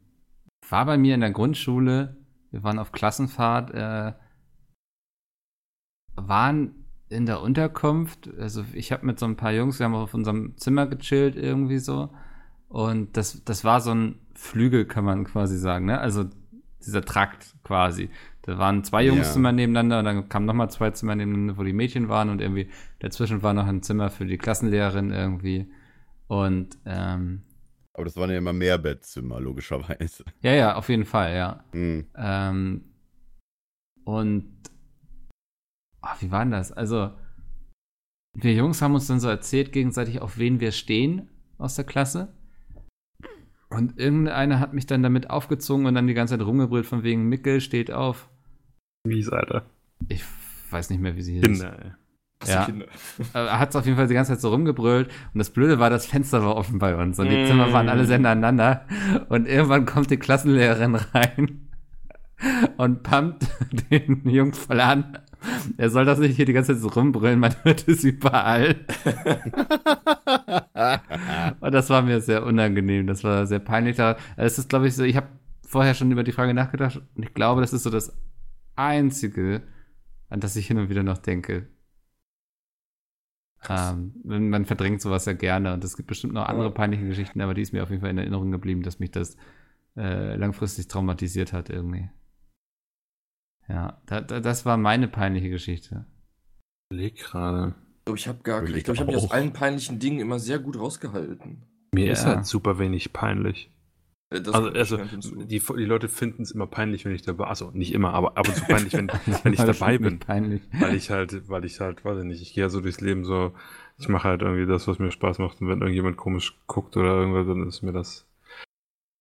[0.70, 2.18] war bei mir in der Grundschule,
[2.52, 4.14] wir waren auf Klassenfahrt, äh,
[6.16, 10.14] waren in der Unterkunft, also ich habe mit so ein paar Jungs, wir haben auf
[10.14, 12.10] unserem Zimmer gechillt irgendwie so.
[12.68, 16.00] Und das, das war so ein Flügel, kann man quasi sagen, ne?
[16.00, 16.26] Also
[16.86, 18.10] dieser Trakt quasi.
[18.44, 19.14] Da waren zwei Ja.
[19.14, 22.70] Jungszimmer nebeneinander und dann kamen nochmal zwei Zimmer nebeneinander, wo die Mädchen waren und irgendwie
[23.00, 25.70] dazwischen war noch ein Zimmer für die Klassenlehrerin irgendwie.
[26.28, 27.42] Und ähm,
[27.94, 30.24] Aber das waren ja immer Mehrbettzimmer, logischerweise.
[30.42, 31.64] ja, ja, auf jeden Fall, ja.
[31.72, 32.06] Hm.
[32.16, 32.84] Ähm,
[34.04, 34.46] und
[36.02, 36.72] ah, wie war denn das?
[36.72, 37.12] Also,
[38.34, 42.34] wir Jungs haben uns dann so erzählt gegenseitig, auf wen wir stehen aus der Klasse.
[43.70, 47.30] Und irgendeiner hat mich dann damit aufgezogen und dann die ganze Zeit rumgebrüllt von wegen
[47.30, 48.30] Mickel steht auf.
[49.06, 49.66] Mies, Alter.
[50.08, 50.24] Ich
[50.72, 51.44] weiß nicht mehr, wie sie hieß.
[51.44, 51.92] Kinder, ey.
[52.48, 52.66] Ja.
[52.66, 52.86] Kinder.
[53.34, 55.90] Aber Er hat auf jeden Fall die ganze Zeit so rumgebrüllt und das Blöde war,
[55.90, 57.48] das Fenster war offen bei uns und die Mm.
[57.48, 58.86] Zimmer waren alle sehr nacheinander
[59.28, 61.68] und irgendwann kommt die Klassenlehrerin rein
[62.78, 63.46] und pumpt
[63.92, 65.20] den Jungs voll an.
[65.78, 68.76] Er soll das nicht hier die ganze Zeit so rumbrüllen, man hört es überall.
[71.60, 73.98] Und das war mir sehr unangenehm, das war sehr peinlich.
[74.36, 75.28] Es ist, glaube ich, so, ich habe
[75.66, 78.14] vorher schon über die Frage nachgedacht und ich glaube, das ist so das
[78.76, 79.62] Einzige,
[80.30, 81.68] an das ich hin und wieder noch denke.
[83.68, 87.54] Ähm, man verdrängt sowas ja gerne und es gibt bestimmt noch andere peinliche Geschichten, aber
[87.54, 89.36] die ist mir auf jeden Fall in Erinnerung geblieben, dass mich das
[89.98, 92.10] äh, langfristig traumatisiert hat irgendwie.
[93.70, 96.06] Ja, da, da, das war meine peinliche Geschichte.
[96.92, 97.76] Leg gerade.
[98.00, 100.20] Ich glaube, ich habe gar ich ich glaube, ich habe mich aus allen peinlichen Dingen
[100.20, 101.64] immer sehr gut rausgehalten.
[101.94, 102.14] Mir Ja.
[102.14, 103.70] ist halt super wenig peinlich.
[104.32, 107.70] Äh, Das Also, also die, die Leute finden es immer peinlich, wenn ich dabei, also
[107.72, 109.08] nicht immer, aber ab und zu peinlich, wenn,
[109.44, 110.18] wenn ich dabei bin.
[110.20, 110.64] Peinlich.
[110.80, 113.24] Weil ich halt, weil ich halt, weiß ich nicht, ich gehe ja so durchs Leben
[113.24, 113.54] so,
[114.00, 117.14] ich mache halt irgendwie das, was mir Spaß macht und wenn irgendjemand komisch guckt oder
[117.16, 118.26] irgendwas, dann ist mir das.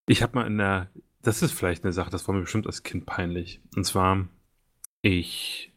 [0.07, 0.89] Ich habe mal in der,
[1.21, 3.61] das ist vielleicht eine Sache, das war mir bestimmt als Kind peinlich.
[3.77, 4.27] Und zwar,
[5.03, 5.73] ich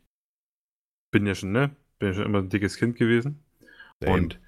[1.12, 3.44] bin ja schon, ne, bin ja schon immer ein dickes Kind gewesen.
[4.02, 4.14] Same.
[4.16, 4.40] Und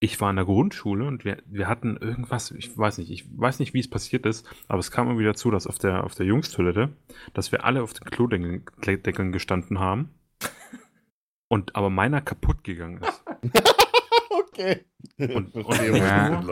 [0.00, 3.60] ich war in der Grundschule und wir, wir hatten irgendwas, ich weiß nicht, ich weiß
[3.60, 6.14] nicht, wie es passiert ist, aber es kam immer wieder zu, dass auf der, auf
[6.16, 6.90] der Jungstoilette,
[7.34, 10.10] dass wir alle auf den Klodeckeln Deckeln gestanden haben
[11.48, 13.22] und aber meiner kaputt gegangen ist.
[14.30, 14.84] okay.
[15.18, 16.42] Und- und- Ja.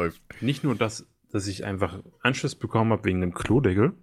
[0.41, 3.95] Nicht nur, dass, dass ich einfach Anschluss bekommen habe wegen dem Klodeckel,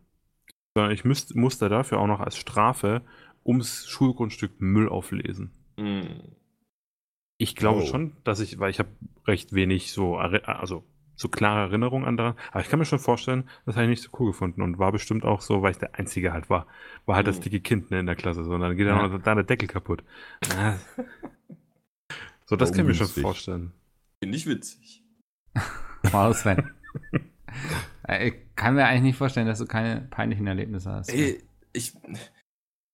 [0.77, 3.01] sondern ich müsst, musste dafür auch noch als Strafe
[3.43, 5.51] ums Schulgrundstück Müll auflesen.
[5.79, 6.05] Hm.
[7.39, 7.85] Ich glaube Oh.
[7.85, 8.89] schon, dass ich, weil ich habe
[9.25, 10.83] recht wenig so, also
[11.15, 14.03] so klare Erinnerungen an daran, aber ich kann mir schon vorstellen, das habe ich nicht
[14.03, 16.67] so cool gefunden und war bestimmt auch so, weil ich der Einzige halt war,
[17.07, 17.43] war halt das Mhm.
[17.43, 19.07] dicke Kind ne, in der Klasse, so, und dann geht dann Ja.
[19.07, 20.03] noch da der Deckel kaputt.
[20.55, 20.75] Ah.
[22.45, 23.71] so, das kann ich mir schon vorstellen.
[24.23, 25.03] Finde ich witzig.
[26.11, 26.69] Wow, Sven.
[28.07, 31.09] Äh, Ich kann mir eigentlich nicht vorstellen, dass du keine peinlichen Erlebnisse hast.
[31.09, 31.43] Ey,
[31.73, 31.93] ich.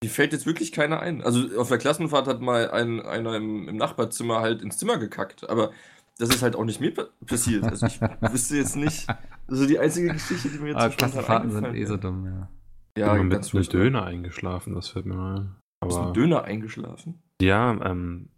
[0.04, 1.22] Mir fällt jetzt wirklich keiner ein.
[1.22, 5.50] Also auf der Klassenfahrt hat mal ein, einer im, im Nachbarzimmer halt ins Zimmer gekackt,
[5.50, 5.72] aber
[6.18, 7.64] das ist halt auch nicht mir pa- passiert.
[7.64, 9.08] Also ich wüsste jetzt nicht.
[9.48, 12.26] Also die einzige Geschichte, die mir jetzt Aber so spontan Klassenfahrten sind eh so dumm,
[12.26, 12.50] ja.
[12.98, 13.74] Ja, ich bin mit.
[13.74, 15.56] Döner eingeschlafen, das fällt mir mal ein.
[15.88, 17.24] Ist ein Aber Döner eingeschlafen?
[17.42, 18.30] ja, ähm,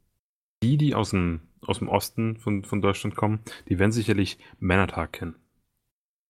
[0.64, 5.14] die, die aus dem, aus dem Osten von, von Deutschland kommen, die werden sicherlich Männertag
[5.14, 5.36] kennen.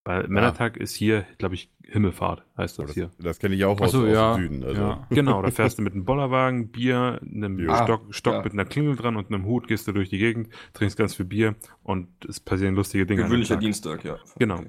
[0.06, 3.10] Weil Männertag ist hier, glaube ich, Himmelfahrt, heißt das Das, hier.
[3.18, 4.36] das kenne ich auch Ach aus, so, aus ja.
[4.36, 4.64] dem Süden.
[4.64, 4.82] Also.
[4.82, 5.08] ja.
[5.10, 7.84] Genau, da fährst du mit einem Bollerwagen, Bier, einem Ja.
[7.84, 8.42] Stock, Stock ja.
[8.44, 11.26] mit einer Klingel dran und einem Hut, gehst du durch die Gegend, trinkst ganz viel
[11.26, 13.24] Bier und es passieren lustige Dinge.
[13.24, 13.62] Gewöhnlicher Tag.
[13.62, 14.18] Dienstag, ja.
[14.38, 14.62] Genau.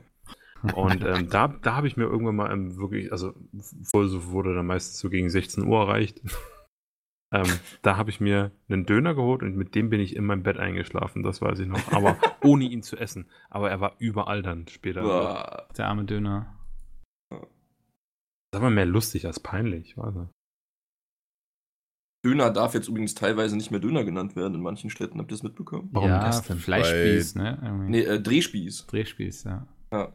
[0.62, 0.74] Okay.
[0.74, 3.34] Und ähm, da, da habe ich mir irgendwann mal ähm, wirklich, also
[3.92, 6.22] wurde dann meistens so gegen 16 Uhr erreicht.
[7.32, 10.42] Ähm, da habe ich mir einen Döner geholt und mit dem bin ich in meinem
[10.42, 11.92] Bett eingeschlafen, das weiß ich noch.
[11.92, 13.28] Aber ohne ihn zu essen.
[13.50, 15.02] Aber er war überall dann später.
[15.02, 15.68] Boah.
[15.76, 16.52] Der arme Döner.
[18.52, 20.30] Das war mehr lustig als peinlich, warte.
[22.24, 25.18] Döner darf jetzt übrigens teilweise nicht mehr Döner genannt werden in manchen Städten.
[25.18, 25.90] Habt ihr das mitbekommen?
[25.92, 26.58] Warum ja, das denn?
[26.58, 27.58] Fleischspieß, ne?
[27.62, 27.90] Irgendwie.
[27.90, 28.86] Nee, äh, Drehspieß.
[28.86, 29.68] Drehspieß, ja.
[29.92, 30.12] Ja,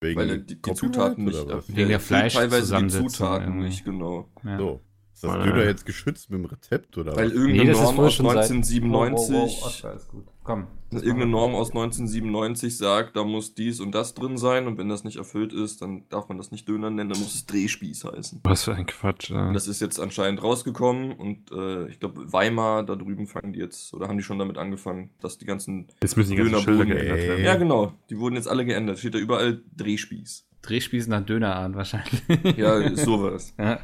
[0.00, 1.48] Wegen weil die, die Zutaten nicht.
[1.68, 3.64] Wegen der erfüllt teilweise die Zutaten irgendwie.
[3.64, 4.30] nicht, genau.
[4.44, 4.58] ja.
[4.58, 4.80] So.
[5.14, 5.44] Ist das.
[5.44, 7.32] Döner jetzt geschützt mit dem Rezept oder Weil was?
[7.34, 10.24] irgendeine Nee, Norm aus schon seit- 1997, Wow, wow, wow, Oscar, ist gut.
[10.42, 10.66] Komm.
[10.90, 11.26] irgendeine.
[11.26, 15.16] Norm aus 1997 sagt, da muss dies und das drin sein und wenn das nicht
[15.16, 18.40] erfüllt ist, dann darf man das nicht Döner nennen, dann muss es Drehspieß heißen.
[18.44, 19.30] Was für ein Quatsch.
[19.30, 19.52] Äh.
[19.54, 23.94] Das ist jetzt anscheinend rausgekommen und äh, ich glaube Weimar, da drüben fangen die jetzt,
[23.94, 26.94] oder haben die schon damit angefangen, dass die ganzen, Jetzt müssen die ganzen Dönerbuden, Schilder
[26.94, 27.28] geändert ey.
[27.28, 27.44] werden.
[27.44, 30.46] ja genau, die wurden jetzt alle geändert, steht da überall Drehspieß.
[30.62, 32.22] Drehspieß nach Dönerart wahrscheinlich.
[32.56, 33.54] Ja, sowas.
[33.58, 33.80] ja.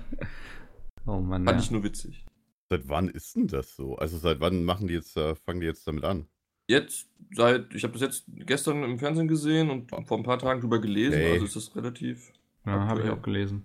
[1.07, 1.45] Oh Mann.
[1.45, 1.65] Fand Ja.
[1.65, 2.25] ich nur witzig.
[2.69, 3.97] Seit wann ist denn das so?
[3.97, 6.27] Also seit wann machen die jetzt, äh, fangen die jetzt damit an?
[6.69, 10.61] Jetzt, seit, ich habe das jetzt gestern im Fernsehen gesehen und vor ein paar Tagen
[10.61, 11.33] drüber gelesen, Hey.
[11.33, 12.33] also ist das relativ.
[12.65, 13.65] Ja, habe ich auch gelesen.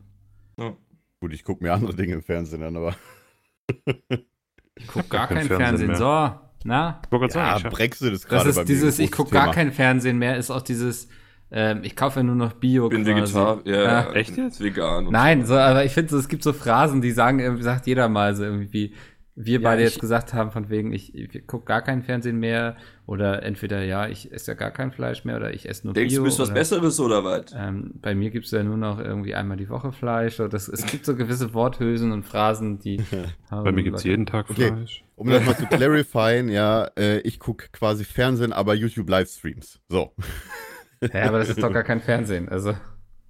[0.58, 2.95] Gut, ich gucke mir andere Dinge im Fernsehen an, aber
[4.78, 5.95] Ich guck gar kein kein Fernsehen Fernsehen.
[5.95, 7.02] So, na?
[7.12, 9.32] Ich ja, sagen, ich Brexit ist Das gerade ist bei mir dieses, ich großes guck
[9.32, 11.08] gar kein Fernsehen mehr, ist auch dieses,
[11.55, 13.15] ähm, ich kaufe ja nur noch Bio bin quasi.
[13.15, 14.11] Vegetar, ja, Ja.
[14.13, 14.61] Echt jetzt?
[14.61, 15.07] Vegan.
[15.07, 15.53] und Nein, so.
[15.53, 18.35] so, aber ich finde, so, es gibt so Phrasen, die sagen, irgendwie sagt jeder mal
[18.35, 18.93] so irgendwie, wie
[19.37, 22.39] wir Ja, beide ich- jetzt gesagt haben, von wegen, ich, ich gucke gar kein Fernsehen
[22.39, 25.93] mehr oder entweder ja, ich esse ja gar kein Fleisch mehr oder ich esse nur
[25.93, 26.21] Denkst Bio.
[26.21, 27.45] du, bist was Besseres oder was?
[27.53, 30.39] Ähm, bei mir gibt's ja nur noch irgendwie einmal die Woche Fleisch.
[30.39, 33.01] Oder das, es gibt so gewisse Worthülsen und Phrasen, die
[33.51, 34.67] haben Bei mir gibt es jeden Tag Okay.
[34.73, 35.03] Fleisch.
[35.17, 39.79] Um das mal zu clarifyen, ja, äh, ich gucke quasi Fernsehen, aber YouTube Livestreams.
[39.89, 40.13] So.
[41.13, 42.49] Ja, aber das ist doch gar kein Fernsehen.
[42.49, 42.75] Also,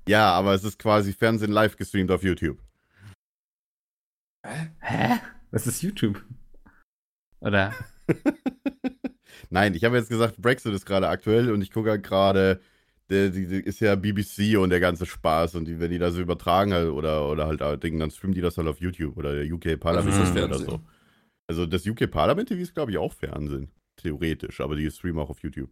[0.07, 2.57] Ja, aber es ist quasi Fernsehen live gestreamt auf YouTube.
[4.79, 5.19] hä?
[5.51, 6.23] Das ist YouTube.
[7.39, 7.73] Oder?
[9.49, 12.59] Nein, ich habe jetzt gesagt, Brexit ist gerade aktuell und ich gucke halt gerade,
[13.09, 16.15] der, die, die ist ja BBC und der ganze Spaß und die, wenn die das
[16.15, 19.33] so übertragen halt, oder, oder halt Dingen, dann streamen die das halt auf YouTube oder
[19.35, 20.79] der UK Parlament Also ist das oder so.
[21.47, 23.69] Also das UK Parlament TV ist, glaube ich, auch Fernsehen.
[23.97, 25.69] Theoretisch, aber die streamen auch auf YouTube.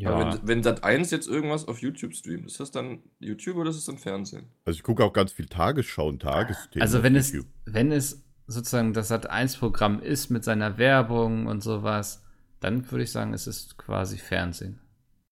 [0.00, 0.10] Ja.
[0.10, 3.70] Aber wenn, wenn Sat 1 jetzt irgendwas auf YouTube streamt, ist das dann YouTube oder
[3.70, 4.46] ist das dann Fernsehen?
[4.64, 7.50] Also ich gucke auch ganz viel Tagesschau und Tagesthemen Also auf wenn es, YouTube.
[7.66, 12.24] wenn es sozusagen das Sat1-Programm ist mit seiner Werbung und sowas,
[12.60, 14.80] dann würde ich sagen, es ist quasi Fernsehen.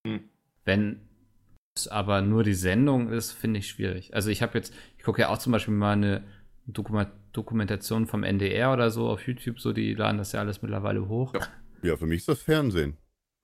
[0.05, 0.21] Hm.
[0.65, 1.01] Wenn
[1.75, 4.13] es aber nur die Sendung ist, finde ich schwierig.
[4.13, 6.23] Also ich habe jetzt, ich gucke ja auch zum Beispiel mal eine
[6.67, 11.33] Dokumentation vom NDR oder so auf YouTube, so die laden das ja alles mittlerweile hoch.
[11.33, 11.41] Ja.
[11.81, 12.97] Ja, für mich ist das Fernsehen.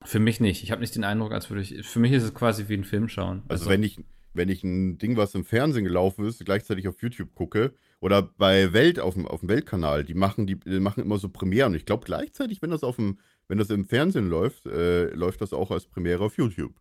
[0.06, 0.62] Für mich nicht.
[0.62, 1.86] Ich habe nicht den Eindruck, als würde ich.
[1.86, 3.42] Für mich ist es quasi wie ein Film schauen.
[3.48, 3.98] Also, wenn ich,
[4.34, 8.72] wenn ich ein Ding, was im Fernsehen gelaufen ist, gleichzeitig auf YouTube gucke, oder bei
[8.72, 11.72] Welt auf dem, auf dem Weltkanal, die machen, die, die machen immer so Premieren.
[11.72, 15.40] Und ich glaube gleichzeitig, wenn das auf dem, wenn das im Fernsehen läuft, äh, läuft
[15.40, 16.74] das auch als Premiere auf YouTube.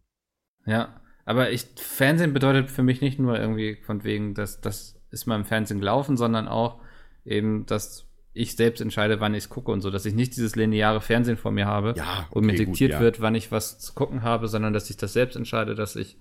[0.66, 5.26] Ja, aber ich, Fernsehen bedeutet für mich nicht nur irgendwie von wegen, dass das ist
[5.26, 6.80] mal im Fernsehen gelaufen, sondern auch
[7.24, 8.05] eben, dass
[8.36, 11.38] ich selbst entscheide, wann ich es gucke und so, dass ich nicht dieses lineare Fernsehen
[11.38, 13.00] vor mir habe Ja, und mir okay, gut, diktiert ja.
[13.00, 16.18] wird, wann ich was zu gucken habe, sondern dass ich das selbst entscheide, dass ich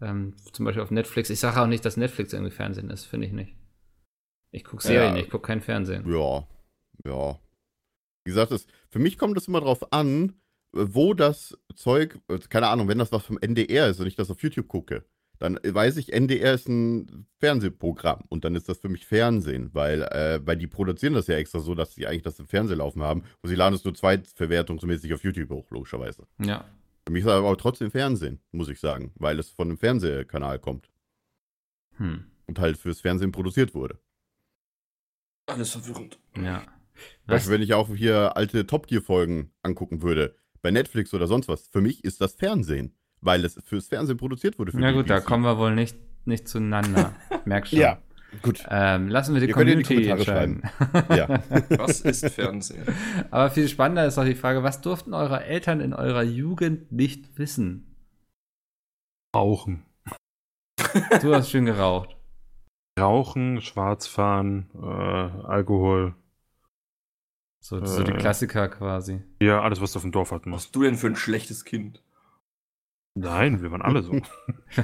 [0.00, 3.26] ähm, zum Beispiel auf Netflix, ich sage auch nicht, dass Netflix irgendwie Fernsehen ist, finde
[3.26, 3.54] ich nicht.
[4.50, 5.22] Ich gucke Serien, Ja.
[5.22, 6.10] ich gucke kein Fernsehen.
[6.10, 6.48] Ja,
[7.06, 7.38] ja.
[8.24, 10.40] Wie gesagt, es, für mich kommt es immer drauf an,
[10.72, 12.18] wo das Zeug,
[12.48, 15.04] keine Ahnung, wenn das was vom NDR ist und ich das auf YouTube gucke,
[15.40, 20.02] dann weiß ich, NDR ist ein Fernsehprogramm und dann ist das für mich Fernsehen, weil,
[20.02, 23.02] äh, weil die produzieren das ja extra so, dass sie eigentlich das im Fernsehen laufen
[23.02, 26.26] haben und sie laden es nur zweitverwertungsmäßig auf YouTube hoch, logischerweise.
[26.38, 26.66] Ja.
[27.06, 30.90] Für mich ist aber trotzdem Fernsehen, muss ich sagen, weil es von einem Fernsehkanal kommt
[31.96, 32.24] Hm.
[32.46, 33.98] und halt fürs Fernsehen produziert wurde.
[35.46, 36.18] Alles verwirrend.
[36.36, 36.62] Ja.
[37.26, 41.48] Weißt du, wenn ich auch hier alte Top Gear-Folgen angucken würde, bei Netflix oder sonst
[41.48, 44.72] was, für mich ist das Fernsehen, weil es fürs Fernsehen produziert wurde.
[44.72, 45.26] Für Ja die gut, da BBC.
[45.26, 47.14] kommen wir wohl nicht, nicht zueinander.
[47.44, 47.78] Merk schon.
[47.78, 47.98] Ja,
[48.42, 48.64] gut.
[48.68, 50.62] Ähm, lassen wir die Ihr die Community Kommentare entscheiden.
[51.16, 51.78] Ja.
[51.78, 52.82] Was ist Fernsehen?
[53.30, 57.38] Aber viel spannender ist auch die Frage, was durften eure Eltern in eurer Jugend nicht
[57.38, 57.86] wissen?
[59.34, 59.84] Rauchen.
[61.22, 62.16] Du hast schön geraucht.
[62.98, 64.86] Rauchen, Schwarzfahren, äh,
[65.46, 66.14] Alkohol.
[67.62, 68.16] So, so die Äh.
[68.18, 69.22] Klassiker quasi.
[69.40, 70.66] Ja, alles, was du auf dem Dorf hatten Was musst.
[70.68, 72.02] bist du denn für ein schlechtes Kind?
[73.14, 74.12] Nein, wir waren alle so.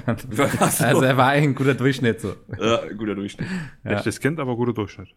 [0.07, 2.35] also er war eigentlich ein guter Durchschnitt so.
[2.59, 3.49] ja, guter Durchschnitt.
[3.85, 3.93] Ja.
[3.93, 5.15] Schlechtes Kind, aber guter Durchschnitt.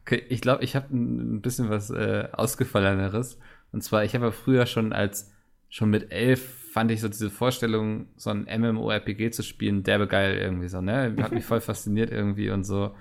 [0.00, 3.38] Okay, ich glaube, ich habe ein bisschen was äh, ausgefalleneres.
[3.72, 5.32] Und zwar, ich habe ja früher schon als,
[5.68, 10.36] schon mit elf fand ich so diese Vorstellung, so ein MMORPG zu spielen, derbe geil
[10.36, 11.14] irgendwie so, ne?
[11.20, 12.96] Hat mich voll fasziniert irgendwie und so.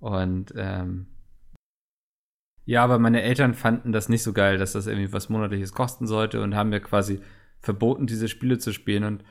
[0.00, 1.06] Und ähm,
[2.64, 6.06] ja, aber meine Eltern fanden das nicht so geil, dass das irgendwie was Monatliches kosten
[6.06, 7.20] sollte und haben mir quasi
[7.60, 9.04] verboten, diese Spiele zu spielen.
[9.04, 9.24] Und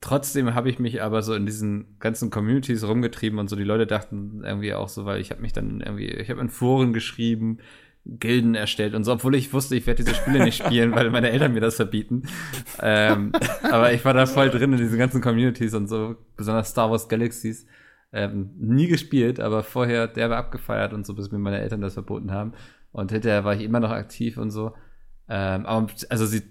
[0.00, 3.86] trotzdem habe ich mich aber so in diesen ganzen Communities rumgetrieben und so die Leute
[3.86, 7.58] dachten irgendwie auch so, weil ich habe mich dann irgendwie, ich habe in Foren geschrieben,
[8.04, 11.30] Gilden erstellt und so, obwohl ich wusste, ich werde diese Spiele nicht spielen, weil meine
[11.30, 12.24] Eltern mir das verbieten.
[12.80, 16.90] Ähm, aber ich war da voll drin in diesen ganzen Communities und so, besonders Star
[16.90, 17.66] Wars Galaxies.
[18.12, 22.32] Ähm, nie gespielt, aber vorher derbe abgefeiert und so, bis mir meine Eltern das verboten
[22.32, 22.52] haben.
[22.90, 24.74] Und hinterher war ich immer noch aktiv und so.
[25.28, 26.42] Ähm, aber also sie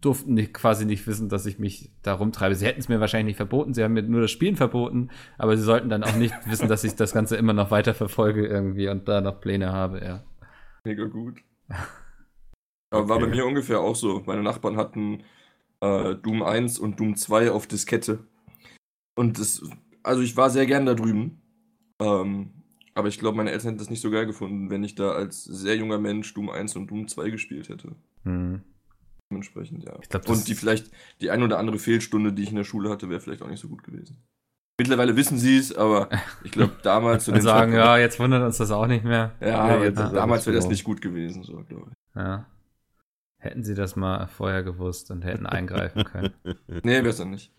[0.00, 2.54] durften nicht, quasi nicht wissen, dass ich mich da rumtreibe.
[2.54, 5.56] Sie hätten es mir wahrscheinlich nicht verboten, sie haben mir nur das Spielen verboten, aber
[5.56, 8.88] sie sollten dann auch nicht wissen, dass ich das Ganze immer noch weiter verfolge irgendwie
[8.88, 10.24] und da noch Pläne habe, ja.
[10.84, 11.42] Mega gut.
[12.90, 13.28] Aber war bei Okay.
[13.28, 14.22] mir ungefähr auch so.
[14.26, 15.22] Meine Nachbarn hatten
[15.80, 18.26] äh, Doom 1 und Doom 2 auf Diskette.
[19.16, 19.62] Und das,
[20.02, 21.42] also ich war sehr gern da drüben.
[22.00, 22.52] Ähm,
[22.94, 25.44] aber ich glaube, meine Eltern hätten das nicht so geil gefunden, wenn ich da als
[25.44, 27.96] sehr junger Mensch Doom 1 und Doom 2 gespielt hätte.
[28.24, 28.62] Hm.
[29.30, 29.98] Dementsprechend, ja.
[30.02, 32.90] Ich glaub, und die vielleicht, die ein oder andere Fehlstunde, die ich in der Schule
[32.90, 34.22] hatte, wäre vielleicht auch nicht so gut gewesen.
[34.78, 36.08] Mittlerweile wissen sie es, aber
[36.44, 39.32] ich glaube, damals zu dem sagen, Zeitpunkt- ja, jetzt wundert uns das auch nicht mehr.
[39.40, 42.16] ja, Ja, jetzt ist damals wäre das nicht gut gewesen, so glaube ich.
[42.20, 42.46] Ja.
[43.38, 46.32] Hätten sie das mal vorher gewusst und hätten eingreifen können.
[46.68, 47.52] Nee, wäre es dann nicht.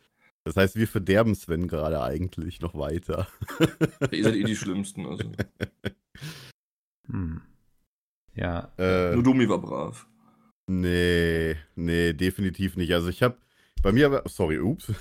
[0.43, 3.27] Das heißt, wir verderben Sven gerade eigentlich noch weiter.
[4.11, 5.05] Ihr seid eh die Schlimmsten.
[5.05, 5.29] Also.
[7.09, 7.41] Hm.
[8.33, 10.07] Ja, Äh, Nur Dumi war brav.
[10.67, 12.93] Nee, nee, definitiv nicht.
[12.93, 13.37] Also ich habe
[13.81, 14.91] bei mir aber, sorry, ups.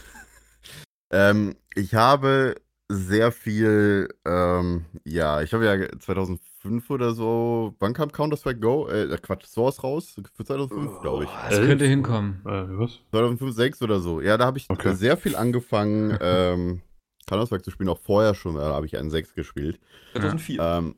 [1.10, 2.54] ähm, ich habe
[2.88, 8.88] sehr viel, ähm, ja, ich habe ja 2005 oder so, wann kam Counter-Strike Go?
[8.88, 10.14] Äh, Quatsch, Source raus?
[10.36, 11.30] Für 2005, glaube ich.
[11.30, 11.66] das Elf?
[11.66, 12.42] könnte hinkommen.
[12.44, 13.00] Äh, was?
[13.10, 14.20] 2005, 6 oder so.
[14.20, 14.94] Ja, da habe ich Okay.
[14.94, 16.82] sehr viel angefangen, ähm,
[17.26, 19.80] Counter-Strike zu spielen, auch vorher schon, da habe ich einen 6 gespielt.
[20.12, 20.60] 2004.
[20.60, 20.94] Ähm,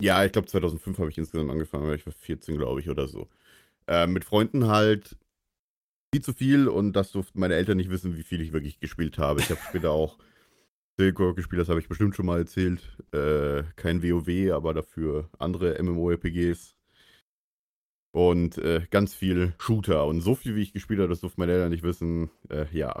[0.00, 3.08] ja, ich glaube 2005 habe ich insgesamt angefangen, weil ich war 14, glaube ich, oder
[3.08, 3.28] so.
[3.86, 5.16] Ähm, mit Freunden halt
[6.14, 9.18] viel zu viel und das durften meine Eltern nicht wissen, wie viel ich wirklich gespielt
[9.18, 9.40] habe.
[9.40, 10.18] Ich habe später auch
[10.98, 12.80] Silk Road gespielt, das habe ich bestimmt schon mal erzählt.
[13.12, 16.73] Äh, kein WoW, aber dafür andere MMORPGs.
[18.14, 20.06] Und äh, ganz viel Shooter.
[20.06, 22.30] Und so viel, wie ich gespielt habe, das durften meine Eltern nicht wissen.
[22.48, 22.94] Äh, ja.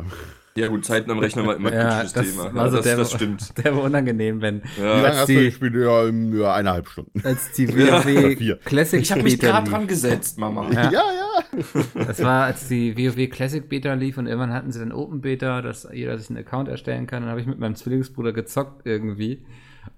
[0.56, 2.52] ja, gut, Zeiten am Rechner war immer ein Ja, kritisches das Thema.
[2.52, 3.56] war Ja, das, der, das stimmt.
[3.64, 5.00] der war unangenehm, wenn Wie Ja.
[5.02, 5.74] lange hast du gespielt?
[5.76, 7.22] Ja, in, ja, eineinhalb Stunden.
[7.24, 8.04] als die Ja.
[8.04, 8.56] WoW Vier.
[8.64, 10.68] Classic Ich habe mich gerade dran gesetzt, Mama.
[10.72, 10.82] Ja.
[10.90, 10.90] ja.
[10.90, 12.04] ja.
[12.06, 15.62] Das war, als die WoW Classic Beta lief und irgendwann hatten sie dann Open Beta,
[15.62, 17.22] dass jeder sich einen Account erstellen kann.
[17.22, 19.44] Dann habe ich mit meinem Zwillingsbruder gezockt irgendwie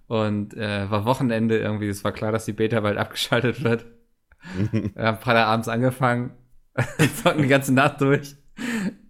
[0.09, 1.89] und äh, war Wochenende irgendwie.
[1.89, 3.87] Es war klar, dass die Beta bald abgeschaltet wird.
[4.71, 6.33] Wir haben Freitag abends angefangen,
[7.23, 8.37] zocken die ganze Nacht durch.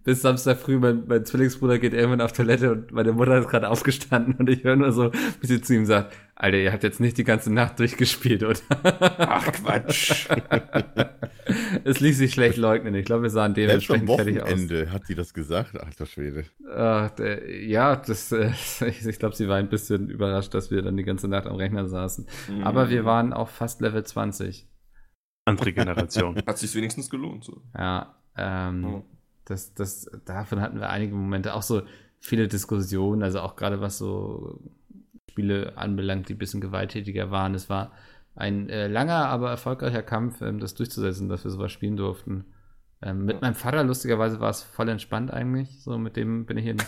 [0.03, 3.69] Bis Samstag früh, mein, mein Zwillingsbruder geht irgendwann auf Toilette und meine Mutter ist gerade
[3.69, 6.99] aufgestanden und ich höre nur so, wie sie zu ihm sagt, Alter, ihr habt jetzt
[6.99, 8.59] nicht die ganze Nacht durchgespielt, oder?
[9.17, 10.27] Ach, Quatsch.
[11.83, 12.93] es ließ sich schlecht leugnen.
[12.95, 14.51] Ich glaube, wir sahen dementsprechend fertig aus.
[14.51, 16.45] Wochenende hat sie das gesagt, alter Schwede.
[16.73, 18.51] Ach, der, ja, das, äh,
[18.87, 21.55] ich, ich glaube, sie war ein bisschen überrascht, dass wir dann die ganze Nacht am
[21.55, 22.27] Rechner saßen.
[22.49, 22.63] Mhm.
[22.63, 24.67] Aber wir waren auch fast Level 20.
[25.47, 26.35] Andere Generation.
[26.47, 27.43] Hat sich wenigstens gelohnt.
[27.43, 27.61] So.
[27.77, 29.01] Ja, ähm, Ja.
[29.45, 31.81] das, das, davon hatten wir einige Momente, auch so
[32.19, 34.59] viele Diskussionen, also auch gerade was so
[35.29, 37.53] Spiele anbelangt, die ein bisschen gewalttätiger waren.
[37.55, 37.91] Es war
[38.35, 42.45] ein äh, langer, aber erfolgreicher Kampf, ähm, das durchzusetzen, dass wir sowas spielen durften.
[43.01, 45.81] Ähm, mit meinem Vater, lustigerweise, war es voll entspannt eigentlich.
[45.83, 46.87] So, mit dem bin ich in den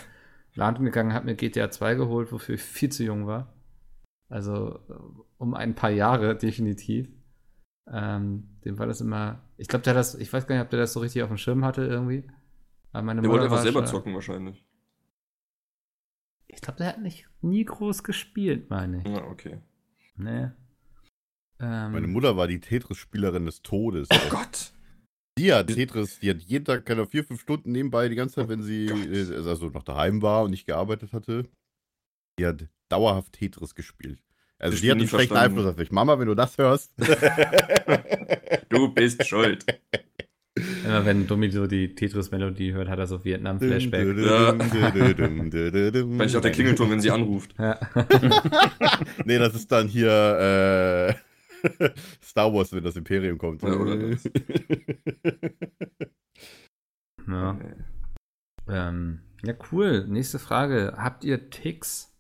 [0.55, 3.53] Laden gegangen, habe mir GTA 2 geholt, wofür ich viel zu jung war.
[4.29, 4.93] Also äh,
[5.37, 7.07] um ein paar Jahre definitiv.
[7.91, 9.41] Ähm, dem war das immer.
[9.57, 11.29] Ich glaube, der hat das, ich weiß gar nicht, ob der das so richtig auf
[11.29, 12.23] dem Schirm hatte irgendwie.
[12.91, 14.65] Aber meine Der wollte einfach selber schon- zocken wahrscheinlich.
[16.47, 19.07] Ich glaube, der hat nicht nie groß gespielt, meine ich.
[19.07, 19.59] Ja, okay.
[20.15, 20.49] Nee.
[21.61, 24.07] Ähm, Meine Mutter war die Tetris-Spielerin des Todes.
[24.11, 24.73] Oh Gott!
[25.37, 28.49] Die hat Tetris, die hat jeden Tag, keine vier, fünf Stunden nebenbei die ganze Zeit,
[28.49, 31.47] wenn sie Oh also noch daheim war und nicht gearbeitet hatte,
[32.37, 34.21] die hat dauerhaft Tetris gespielt.
[34.59, 35.57] Also Das die hat einen schlechten verstanden.
[35.57, 35.91] Einfluss auf mich.
[35.91, 36.91] Mama, wenn du das hörst.
[38.69, 39.65] Du bist schuld.
[40.85, 44.15] Immer wenn Domi so die Tetris-Melodie hört, hat er so Vietnam-Flashback.
[44.15, 47.55] Vielleicht auch der Klingelton, wenn sie anruft.
[47.57, 47.79] Ja.
[49.25, 51.15] nee, das ist dann hier
[51.73, 51.89] äh,
[52.23, 53.63] Star Wars, wenn das Imperium kommt.
[53.63, 54.29] Ja, oder das.
[57.27, 57.59] ja.
[58.67, 60.05] Ähm, ja, cool.
[60.07, 60.93] Nächste Frage.
[60.97, 62.13] Habt ihr Ticks?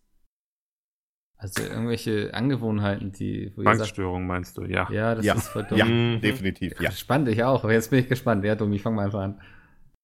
[1.41, 4.89] Also irgendwelche Angewohnheiten, die, wo Bankstörung meinst du, ja.
[4.91, 5.35] ja, das Ja.
[5.35, 5.77] ist voll dumm.
[5.77, 6.19] ja, Mhm.
[6.21, 6.91] definitiv, ja.
[6.91, 7.63] Spannend, ich auch.
[7.63, 8.43] Aber jetzt bin ich gespannt.
[8.43, 9.41] Ja, Domi, fang mal einfach an.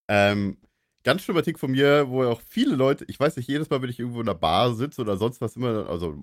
[0.07, 0.57] Ähm,
[1.03, 3.89] ganz schlimmer Tick von mir, wo auch viele Leute, ich weiß nicht, jedes Mal, wenn
[3.89, 6.17] ich irgendwo in der Bar sitze oder sonst was immer, also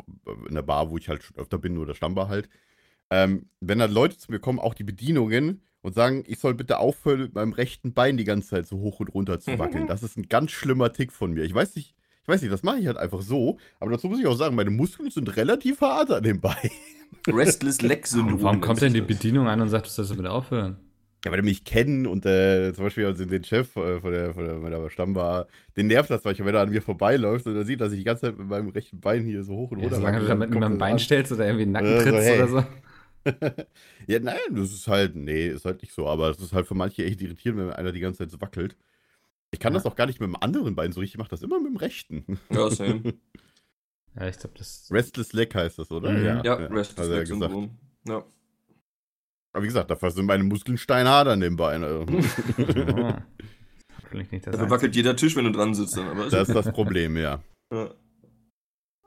[0.49, 2.49] in der Bar, wo ich halt schon öfter bin oder Stammbar halt,
[3.11, 6.79] ähm, wenn dann Leute zu mir kommen, auch die Bedienungen, und sagen, ich soll bitte
[6.79, 9.87] aufhören, mit meinem rechten Bein die ganze Zeit so hoch und runter zu wackeln.
[9.89, 11.43] Das ist ein ganz schlimmer Tick von mir.
[11.43, 14.21] Ich weiß nicht, ich weiß nicht, das mache ich halt einfach so, aber dazu muss
[14.21, 16.71] ich auch sagen, meine Muskeln sind relativ hart an dem Bein.
[17.29, 18.43] Restless Leg Syndrom.
[18.43, 19.09] Warum kommt denn die das.
[19.09, 20.77] Bedienung an und sagt, du sollst damit aufhören?
[21.25, 24.35] Ja, weil die mich kennen und äh, zum Beispiel also den Chef äh, von, der,
[24.35, 27.65] von der meiner Stammbar, den nervt das manchmal, wenn er an mir vorbeiläuft und er
[27.65, 29.85] sieht, dass ich die ganze Zeit mit meinem rechten Bein hier so hoch und Ja,
[29.85, 30.99] runter solange du damit mit meinem das Bein an.
[30.99, 32.39] stellst oder irgendwie den Nacken Äh, so, trittst hey.
[32.43, 32.65] oder so.
[34.09, 36.75] ja, nein, das ist halt, nee, ist halt nicht so, aber es ist halt für
[36.75, 38.77] manche echt irritierend, wenn einer die ganze Zeit so wackelt.
[39.53, 39.79] Ich kann Ja.
[39.79, 41.69] das auch gar nicht mit dem anderen Bein so richtig, ich mache das immer mit
[41.73, 42.39] dem rechten.
[42.51, 43.15] Ja, same.
[44.15, 44.89] Ja, ich glaube, das.
[44.91, 46.11] Restless Leg heißt das, oder?
[46.11, 46.25] Mhm.
[46.45, 47.29] Ja, hat Restless Leg gesagt.
[47.41, 47.79] Syndrom.
[48.07, 48.23] Ja.
[49.55, 51.83] Aber wie gesagt, dafür sind meine Muskeln steinhart an dem Bein.
[51.83, 52.05] Also.
[54.15, 54.15] Oh.
[54.31, 55.97] Nicht das Dafür wackelt jeder Tisch, wenn du dran sitzt.
[55.97, 57.43] Dann, aber ist Das ist das Problem, ja.
[57.73, 57.95] ja.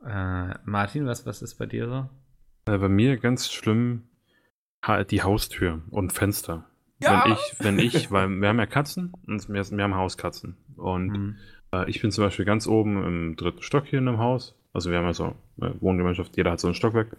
[0.03, 2.71] Äh, Martin, was, was ist bei dir so?
[2.73, 4.07] Äh, bei mir ganz schlimm
[4.83, 6.67] halt die Haustür und Fenster.
[6.99, 7.23] Ja!
[7.25, 10.55] Wenn ich, wenn ich, weil wir haben ja Katzen und wir, wir haben Hauskatzen.
[10.77, 11.35] Und Hm.
[11.71, 14.55] äh, ich bin zum Beispiel ganz oben im dritten Stock hier in einem Haus.
[14.73, 17.15] Also wir haben ja so eine Wohngemeinschaft, jeder hat so ein Stockwerk.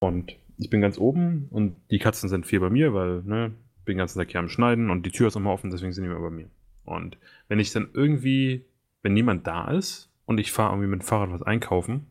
[0.00, 3.52] Und ich bin ganz oben und die Katzen sind viel bei mir, weil, ne,
[3.84, 6.04] bin den ganzen Tag hier am Schneiden und die Tür ist immer offen, deswegen sind
[6.04, 6.48] die immer bei mir.
[6.84, 7.16] Und
[7.48, 8.64] wenn ich dann irgendwie,
[9.02, 12.06] wenn niemand da ist und ich fahre irgendwie mit dem Fahrrad was einkaufen,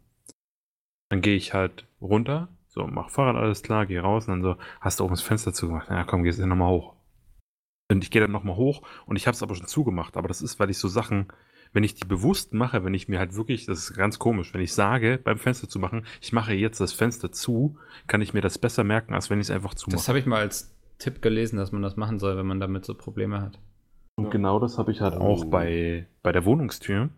[1.10, 4.58] dann gehe ich halt runter, so, mach Fahrrad alles klar, gehe raus und dann so,
[4.82, 5.89] hast du oben das Fenster zugemacht?
[5.89, 6.92] Ja, komm, gehst du nochmal hoch.
[7.91, 10.17] Und ich gehe dann nochmal hoch und ich habe es aber schon zugemacht.
[10.17, 11.28] Aber das ist, weil ich so Sachen,
[11.74, 14.62] wenn ich die bewusst mache, wenn ich mir halt wirklich, das ist ganz komisch, wenn
[14.62, 18.41] ich sage, beim Fenster zu machen, ich mache jetzt das Fenster zu, kann ich mir
[18.41, 20.08] das besser merken, als wenn ich es einfach Das zumache.
[20.08, 22.93] habe ich mal als Tipp gelesen, dass man das machen soll, wenn man damit so
[22.96, 23.60] Probleme hat.
[24.15, 27.10] Und genau das habe ich halt auch bei, bei der Wohnungstür.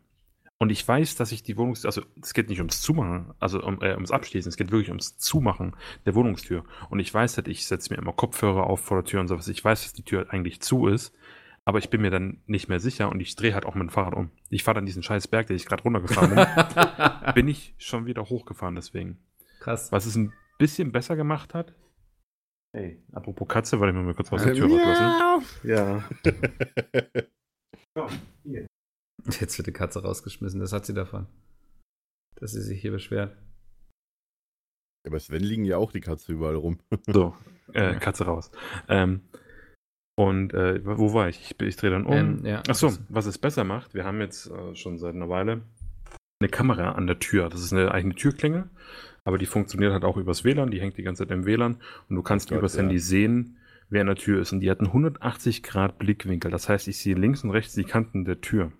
[0.65, 3.83] Und ich weiß, dass ich die Wohnungstür, also es geht nicht ums Zumachen, also um,
[3.83, 5.75] äh, ums Abschließen, es geht wirklich ums Zumachen
[6.07, 6.63] der Wohnungstür.
[6.89, 9.47] Und ich weiß halt, ich setze mir immer Kopfhörer auf vor der Tür und sowas.
[9.47, 11.13] Ich weiß, dass die Tür eigentlich zu ist,
[11.65, 13.91] aber ich bin mir dann nicht mehr sicher und ich drehe halt auch mit dem
[13.91, 14.31] Fahrrad um.
[14.49, 18.27] Ich fahre dann diesen scheiß Berg, den ich gerade runtergefahren bin, bin ich schon wieder
[18.27, 19.19] hochgefahren deswegen.
[19.59, 19.91] Krass.
[19.91, 21.75] Was es ein bisschen besser gemacht hat.
[22.73, 25.45] Hey, apropos Katze, weil ich mir mal kurz aus der Tür rauslassen.
[25.63, 26.03] Ja.
[29.39, 31.27] Jetzt wird die Katze rausgeschmissen, das hat sie davon.
[32.35, 33.35] Dass sie sich hier beschwert.
[35.05, 36.79] Ja, bei Sven liegen ja auch die Katze überall rum.
[37.07, 37.35] So,
[37.73, 38.51] äh, Katze raus.
[38.87, 39.21] Ähm,
[40.17, 41.41] und äh, wo war ich?
[41.41, 42.13] Ich, ich drehe dann um.
[42.13, 42.63] Ähm, ja.
[42.67, 45.61] Achso, was es besser macht, wir haben jetzt äh, schon seit einer Weile
[46.39, 47.49] eine Kamera an der Tür.
[47.49, 48.69] Das ist eine eigene Türklinge,
[49.23, 51.77] aber die funktioniert halt auch übers WLAN, die hängt die ganze Zeit im WLAN
[52.09, 52.81] und du kannst Gott, übers ja.
[52.81, 53.57] Handy sehen,
[53.89, 54.51] wer an der Tür ist.
[54.51, 56.51] Und die hat einen 180 Grad Blickwinkel.
[56.51, 58.71] Das heißt, ich sehe links und rechts die Kanten der Tür.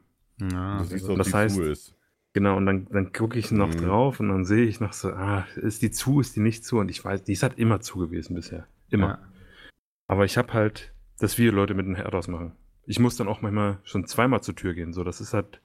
[0.41, 1.95] Ja, du siehst also- auch, das die heißt- ist.
[2.33, 3.77] Genau, und dann, dann gucke ich noch Mhm.
[3.77, 6.79] drauf und dann sehe ich noch so, ah, ist die zu, ist die nicht zu?
[6.79, 8.67] Und ich weiß, die ist halt immer zu gewesen bisher.
[8.89, 9.07] Immer.
[9.07, 9.19] Ja.
[10.07, 12.51] Aber ich habe halt, dass wir Leute mit dem Herd ausmachen.
[12.85, 14.91] Ich muss dann auch manchmal schon zweimal zur Tür gehen.
[14.91, 15.61] So, das ist halt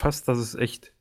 [0.00, 0.92] fast, das ist echt.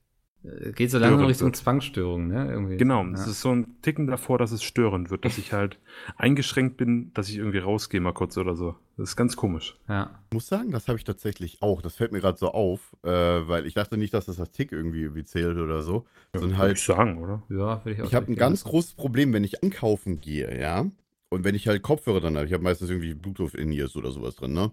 [0.43, 1.55] Äh, Geht so langsam Störend Richtung wird.
[1.57, 2.49] Zwangsstörung, ne?
[2.51, 2.77] Irgendwie.
[2.77, 3.13] Genau, Ja.
[3.13, 5.77] es ist so ein Ticken davor, dass es störend wird, dass ich halt
[6.17, 8.75] eingeschränkt bin, dass ich irgendwie rausgehe mal kurz oder so.
[8.97, 9.77] Das ist ganz komisch.
[9.87, 10.19] ja.
[10.29, 11.81] Ich muss sagen, das habe ich tatsächlich auch.
[11.81, 14.71] Das fällt mir gerade so auf, äh, weil ich dachte nicht, dass das als Tick
[14.71, 16.05] irgendwie, irgendwie zählt oder so.
[16.33, 17.43] Sondern Würde halt, ich sagen, oder?
[17.49, 18.69] Ja, würde ich auch ich habe ein ganz lassen.
[18.71, 20.85] großes Problem, wenn ich einkaufen gehe, ja.
[21.29, 24.11] Und wenn ich halt Kopfhörer dran habe, ich habe meistens irgendwie Bluetooth in ears oder
[24.11, 24.71] sowas drin, ne?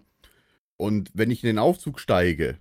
[0.77, 2.57] Und wenn ich in den Aufzug steige,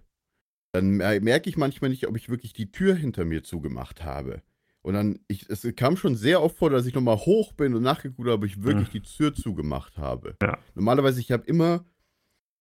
[0.73, 4.43] dann mer- merke ich manchmal nicht, ob ich wirklich die Tür hinter mir zugemacht habe.
[4.83, 7.83] Und dann, ich, es kam schon sehr oft vor, dass ich nochmal hoch bin und
[7.83, 10.37] nachgeguckt habe, ob ich wirklich die Tür zugemacht habe.
[10.41, 10.59] Ja.
[10.75, 11.85] Normalerweise, ich habe immer,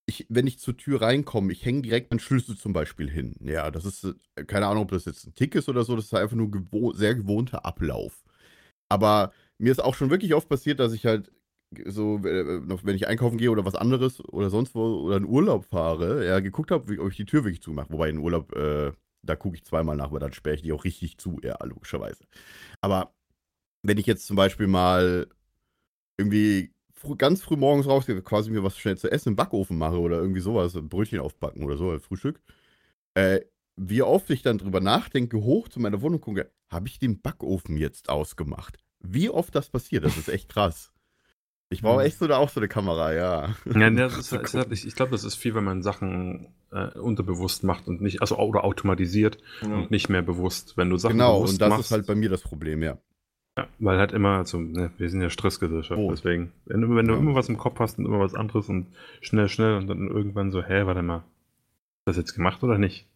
[0.08, 3.36] ich, wenn ich zur Tür reinkomme, ich hänge direkt meinen Schlüssel zum Beispiel hin.
[3.40, 4.04] Ja, das ist,
[4.36, 6.50] äh, keine Ahnung, ob das jetzt ein Tick ist oder so, das ist einfach nur
[6.50, 8.24] gewo sehr gewohnter Ablauf.
[8.90, 11.32] Aber mir ist auch schon wirklich oft passiert, dass ich halt
[11.86, 15.26] so, äh, noch wenn ich einkaufen gehe oder was anderes oder sonst wo oder in
[15.26, 17.92] Urlaub fahre, ja, geguckt habe, ob ich die Tür wirklich zumache.
[17.92, 18.92] Wobei in Urlaub, äh,
[19.24, 22.24] da gucke ich zweimal nach, weil dann sperre ich die auch richtig zu, ja, logischerweise.
[22.82, 23.14] Aber
[23.84, 25.28] wenn ich jetzt zum Beispiel mal
[26.18, 26.74] irgendwie
[27.18, 30.42] ganz früh morgens rausgehe, quasi mir was schnell zu essen im Backofen mache oder irgendwie
[30.42, 32.42] sowas, ein Brötchen aufbacken oder so, als Frühstück,
[33.14, 33.42] äh,
[33.76, 37.78] wie oft ich dann drüber nachdenke, hoch zu meiner Wohnung gucke, habe ich den Backofen
[37.78, 38.78] jetzt ausgemacht?
[39.00, 40.92] Wie oft das passiert, das ist echt krass.
[41.70, 43.56] Ich brauche echt so da auch so eine Kamera, ja.
[43.66, 46.48] Ja, ne, das ist, ist halt, ich, ich glaube, das ist viel, wenn man Sachen
[46.72, 49.68] äh, unterbewusst macht und nicht, also oder automatisiert Ja.
[49.76, 50.78] und nicht mehr bewusst.
[50.78, 52.98] Wenn du Sachen Genau, bewusst und das machst, ist halt bei mir das Problem, ja.
[53.58, 56.10] ja, weil halt immer, also, ne, wir sind ja Stressgesellschaft, Oh.
[56.10, 57.20] deswegen, wenn, du- wenn du Ja.
[57.20, 58.88] immer was im Kopf hast und immer was anderes und
[59.20, 62.78] schnell, schnell und dann irgendwann so, hä, warte mal, hast du das jetzt gemacht oder
[62.78, 63.08] nicht?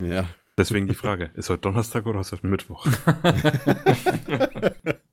[0.00, 0.26] Ja.
[0.56, 2.86] Deswegen die Frage, ist heute Donnerstag oder ist heute Mittwoch?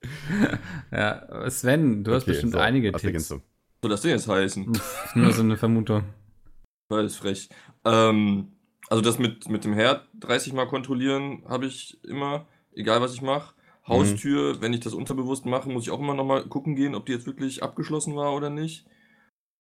[0.92, 3.30] ja, Sven, du hast Okay, bestimmt so, einige hast du Tipps.
[3.32, 3.42] Ergänzung.
[3.82, 4.80] Soll das denn jetzt heißen?
[5.16, 6.04] Nur so eine Vermutung.
[6.90, 7.50] Weil ist frech.
[7.86, 8.52] Ähm,
[8.90, 13.22] also das mit, mit dem Herd 30 Mal kontrollieren habe ich immer, egal was ich
[13.22, 13.56] mache.
[13.88, 17.14] Haustür, wenn ich das unterbewusst mache, muss ich auch immer nochmal gucken gehen, ob die
[17.14, 18.86] jetzt wirklich abgeschlossen war oder nicht.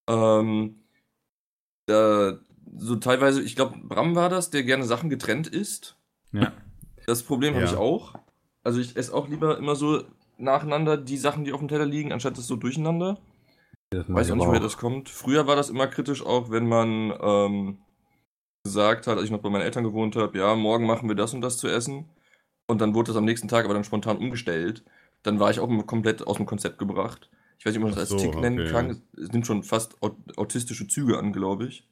[0.08, 0.84] Ähm,
[1.88, 2.38] da,
[2.78, 5.98] so teilweise, ich glaube, Bram war das, der gerne Sachen getrennt isst.
[6.34, 6.54] Ja.
[7.08, 7.72] Das Problem habe Ja.
[7.72, 8.14] ich auch.
[8.64, 10.04] Also ich esse auch lieber immer so
[10.42, 13.20] nacheinander die Sachen, die auf dem Teller liegen, anstatt das so durcheinander.
[13.90, 15.10] Das Weiß ich auch nicht, woher das kommt.
[15.10, 17.78] Früher war das immer kritisch, auch wenn man ähm,
[18.64, 21.34] gesagt hat, als ich noch bei meinen Eltern gewohnt habe, ja, morgen machen wir das
[21.34, 22.10] und das zu essen.
[22.68, 24.86] Und dann wurde das am nächsten Tag aber dann spontan umgestellt.
[25.24, 27.30] Dann war ich auch komplett aus dem Konzept gebracht.
[27.60, 28.72] Ich weiß nicht, ob man das Ach als so, Tick nennen okay.
[28.72, 29.02] kann.
[29.18, 31.88] Es, nimmt schon fast aut autistische Züge an, glaube ich.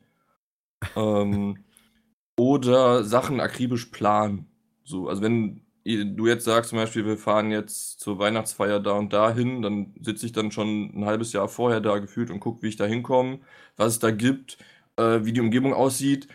[0.96, 1.64] ähm,
[2.40, 4.48] oder Sachen akribisch planen.
[4.84, 9.14] So, also wenn du jetzt sagst, zum Beispiel, wir fahren jetzt zur Weihnachtsfeier da und
[9.14, 12.62] da hin, dann sitze ich dann schon ein halbes Jahr vorher da gefühlt und gucke,
[12.62, 13.40] wie ich da hinkomme,
[13.78, 14.58] was es da gibt,
[14.98, 16.28] äh, wie die Umgebung aussieht,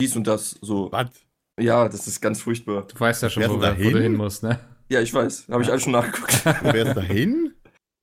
[0.00, 0.58] dies und das.
[0.60, 1.10] So, Was?
[1.60, 2.86] ja, das ist ganz furchtbar.
[2.86, 3.98] Du weißt ja schon, wo, da wo du hin?
[3.98, 4.60] hin musst, ne?
[4.88, 6.44] Ja, ich weiß, habe ich alles schon nachgeguckt.
[6.62, 7.54] Du dahin?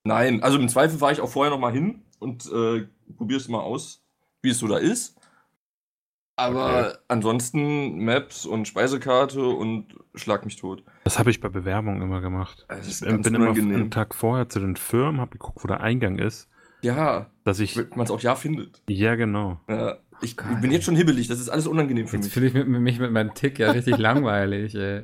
[0.04, 3.48] Nein, also im Zweifel fahre ich auch vorher noch mal hin und äh, probiere es
[3.48, 4.04] mal aus,
[4.42, 5.16] wie es so da ist.
[6.46, 6.98] Aber Okay.
[7.08, 9.86] ansonsten Maps und Speisekarte und
[10.16, 10.84] schlag mich tot.
[11.04, 12.66] Das habe ich bei Bewerbungen immer gemacht.
[12.80, 13.76] Ist Ich bin immer unangenehm.
[13.82, 16.50] einen Tag vorher zu den Firmen, habe geguckt, wo der Eingang ist,
[16.82, 18.82] Ja, dass ich, man es auch ja findet.
[18.90, 19.60] ja genau.
[19.70, 20.58] Ja, ich Geil.
[20.62, 22.34] bin jetzt schon hibbelig, das ist alles unangenehm für Jetzt mich.
[22.34, 25.04] fühle ich mit, mich mit meinem Tick ja richtig langweilig, ey.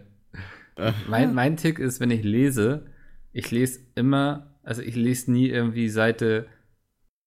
[1.08, 2.86] Mein, mein Tick ist, wenn ich lese,
[3.34, 6.48] ich lese immer, also ich lese nie irgendwie Seite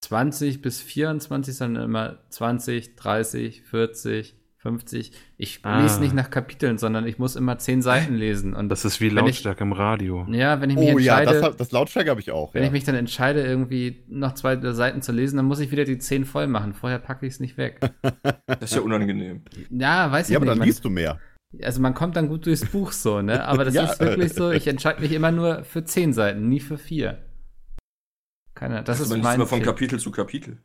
[0.01, 5.11] 20 bis 24, sondern immer 20, 30, 40, 50.
[5.37, 5.81] Ich Ah.
[5.81, 8.53] lese nicht nach Kapiteln, sondern ich muss immer 10 Seiten lesen.
[8.53, 10.27] Und Das ist wie Wenn ich- Lautstärke im Radio.
[10.29, 12.53] ja, wenn ich mich Oh ja, entscheide, das, hab- das Lautstärke habe ich auch.
[12.53, 12.67] wenn ja.
[12.67, 15.97] ich mich dann entscheide, irgendwie noch zwei Seiten zu lesen, dann muss ich wieder die
[15.97, 16.73] 10 voll machen.
[16.73, 17.79] Vorher packe ich es nicht weg.
[18.47, 19.41] Das ist ja unangenehm.
[19.71, 20.51] Ja, weiß ich ja, aber nicht.
[20.51, 21.19] dann Man- liest du mehr.
[21.63, 23.43] Also man kommt dann gut durchs Buch so, ne?
[23.47, 23.83] Aber das Ja.
[23.85, 27.17] ist wirklich so, ich entscheide mich immer nur für zehn Seiten, nie für vier.
[28.61, 29.61] Keine, das ist Man liest mein immer von.
[29.63, 30.59] Kapitel zu Kapitel.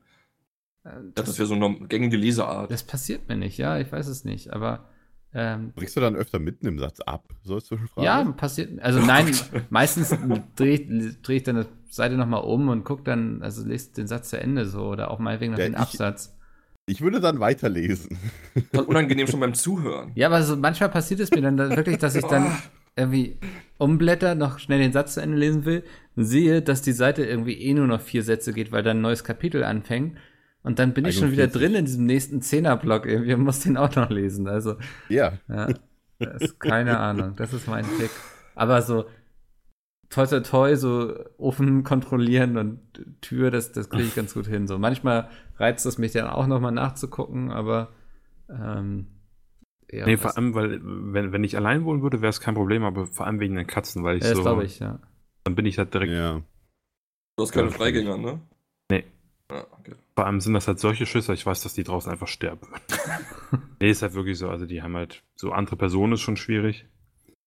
[0.84, 2.70] Äh, Das, Das, wäre so eine gängige Leseart.
[2.70, 4.52] das passiert mir nicht, ja, ich weiß es nicht.
[4.52, 4.84] Aber
[5.32, 7.24] ähm, Brichst du dann öfter mitten im Satz ab?
[7.42, 8.04] So ist Zwischenfrage.
[8.06, 8.78] ja, passiert.
[8.82, 9.34] Also nein,
[9.70, 10.14] meistens
[10.56, 14.06] drehe ich, dreh ich dann eine Seite nochmal um und gucke dann, also lese den
[14.06, 16.34] Satz zu Ende so oder auch meinetwegen noch Ja, den ich- Absatz.
[16.88, 18.16] Ich würde dann weiterlesen.
[18.72, 20.12] Das ist unangenehm schon beim Zuhören.
[20.14, 22.56] Ja, aber so manchmal passiert es mir dann da wirklich, dass ich dann
[22.96, 23.38] irgendwie
[23.78, 25.84] umblätter, noch schnell den Satz zu Ende lesen will,
[26.16, 29.22] sehe, dass die Seite irgendwie eh nur noch vier Sätze geht, weil dann ein neues
[29.22, 30.16] Kapitel anfängt.
[30.62, 31.60] Und dann bin ich schon wieder 41.
[31.60, 34.48] drin in diesem nächsten Zehnerblock irgendwie muss den auch noch lesen.
[34.48, 34.76] Also,
[35.08, 35.34] Ja.
[35.48, 35.68] ja,
[36.18, 37.34] das ist keine Ahnung.
[37.36, 38.10] Das ist mein Tick.
[38.54, 39.04] Aber so
[40.08, 42.80] toi toi toi, so Ofen kontrollieren und
[43.20, 44.66] Tür, das, das kriege ich ganz gut hin.
[44.66, 45.28] So manchmal
[45.58, 47.90] reizt es mich dann auch nochmal nachzugucken, aber
[48.48, 49.06] ähm,
[49.90, 52.54] ja, nee, das- vor allem, weil, wenn, wenn ich allein wohnen würde, wäre es kein
[52.54, 54.98] Problem, aber vor allem wegen den Katzen, weil ich ja, das so, glaube ich, ja.
[55.44, 56.42] dann bin ich halt direkt, Ja.
[57.38, 58.40] Du hast keine Freigänger, ne?
[58.90, 59.04] Nee.
[59.48, 59.92] Ah, okay.
[60.16, 62.66] vor allem sind das halt solche Schüsse, ich weiß, dass die draußen einfach sterben.
[63.80, 66.86] nee, ist halt wirklich so, also die haben halt, so andere Personen ist schon schwierig.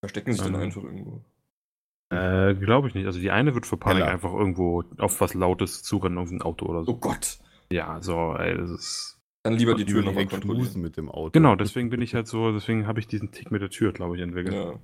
[0.02, 0.62] Verstecken sich dann Ähm.
[0.62, 1.26] einfach irgendwo.
[2.12, 3.06] Äh, glaube ich nicht.
[3.06, 4.12] Also die eine wird vor Panik Keller.
[4.14, 6.98] einfach irgendwo auf was Lautes zurennen, auf ein Auto oder Oh so.
[6.98, 7.38] Gott.
[7.72, 9.19] Ja, so, ey, das ist.
[9.44, 10.82] Dann lieber die Tür nochmal kontrollieren.
[10.82, 11.32] mit dem Auto.
[11.32, 14.16] Genau, deswegen bin ich halt so, deswegen habe ich diesen Tick mit der Tür, glaube
[14.18, 14.54] ich, entwickelt.
[14.54, 14.80] Ja.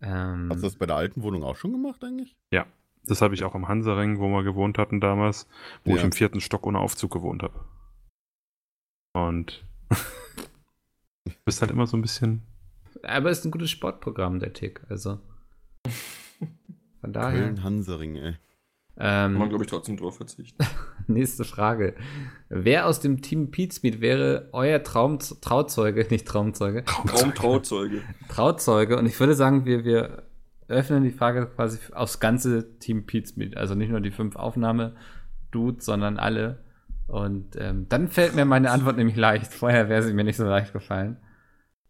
[0.00, 2.36] Ähm, Hast du das bei der alten Wohnung auch schon gemacht eigentlich?
[3.04, 5.48] Das habe ich auch am Hansaring, wo wir gewohnt hatten damals,
[5.84, 6.04] wo ich Ja.
[6.04, 7.64] im vierten Stock ohne Aufzug gewohnt habe.
[9.12, 12.42] Und du bist halt immer so ein bisschen.
[13.02, 14.82] aber ist ein gutes Sportprogramm, der Tick.
[14.88, 15.18] Also.
[17.00, 17.40] Von daher.
[17.40, 18.36] Köln Hansering, ey.
[18.96, 20.62] Kann man, Ähm, glaube ich, trotzdem drauf verzichten.
[21.06, 21.94] nächste Frage.
[22.48, 28.02] Wer aus dem Team Pizmeet wäre euer Traum Trauzeuge, nicht Traumzeuge, Traum Trauzeuge.
[28.28, 28.98] Trauzeuge?
[28.98, 30.24] Und ich würde sagen, wir, wir
[30.68, 33.56] öffnen die Frage quasi aufs ganze Team Pizmeet.
[33.56, 36.64] Also nicht nur die fünf Aufnahme-Dudes, sondern alle.
[37.06, 39.52] Und ähm, dann fällt mir meine Antwort nämlich leicht.
[39.52, 41.18] Vorher wäre sie mir nicht so leicht gefallen.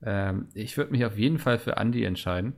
[0.03, 2.55] Ähm, ich würde mich auf jeden Fall für Andy entscheiden.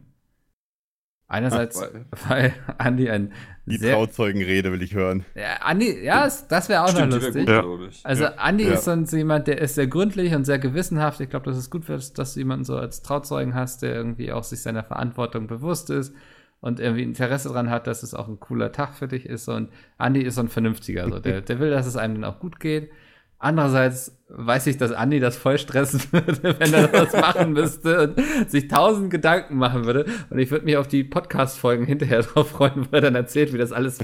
[1.27, 3.33] Einerseits, Weil- weil Andy ein
[3.66, 3.95] Die sehr.
[3.95, 5.25] Trauzeugenrede will ich hören.
[5.35, 7.47] Ja, Andy, ja, es- das wäre auch Stimmt, noch lustig.
[7.47, 7.64] gut, Ja.
[8.05, 8.75] Also Andy Ja.
[8.75, 11.20] ist sonst jemand, der ist sehr gründlich und sehr gewissenhaft.
[11.20, 14.33] Ich glaube, das ist gut, dass, dass du jemanden so als Trauzeugen hast, der irgendwie
[14.33, 16.14] auch sich seiner Verantwortung bewusst ist
[16.61, 19.49] und irgendwie Interesse daran hat, dass es auch ein cooler Tag für dich ist.
[19.49, 21.09] Und Andy ist so ein Vernünftiger.
[21.09, 21.18] So.
[21.20, 22.91] Der, der will, dass es einem dann auch gut geht.
[23.39, 28.51] Andererseits weiß ich, dass Andi das voll stressen würde, wenn er das machen müsste und
[28.51, 30.07] sich tausend Gedanken machen würde.
[30.30, 33.59] Und ich würde mich auf die Podcast-Folgen hinterher drauf freuen, wo er dann erzählt, wie
[33.59, 33.99] das alles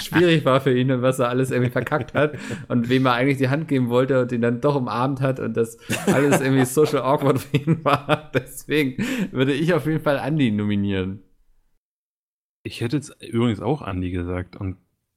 [0.00, 2.34] schwierig war für ihn und was er alles irgendwie verkackt hat
[2.68, 5.56] und wem er eigentlich die Hand geben wollte und ihn dann doch umarmt hat und
[5.56, 8.30] das alles irgendwie social awkward für ihn war.
[8.34, 11.22] Deswegen würde ich auf jeden Fall Andi nominieren.
[12.64, 14.76] Ich hätte jetzt übrigens auch Andi gesagt und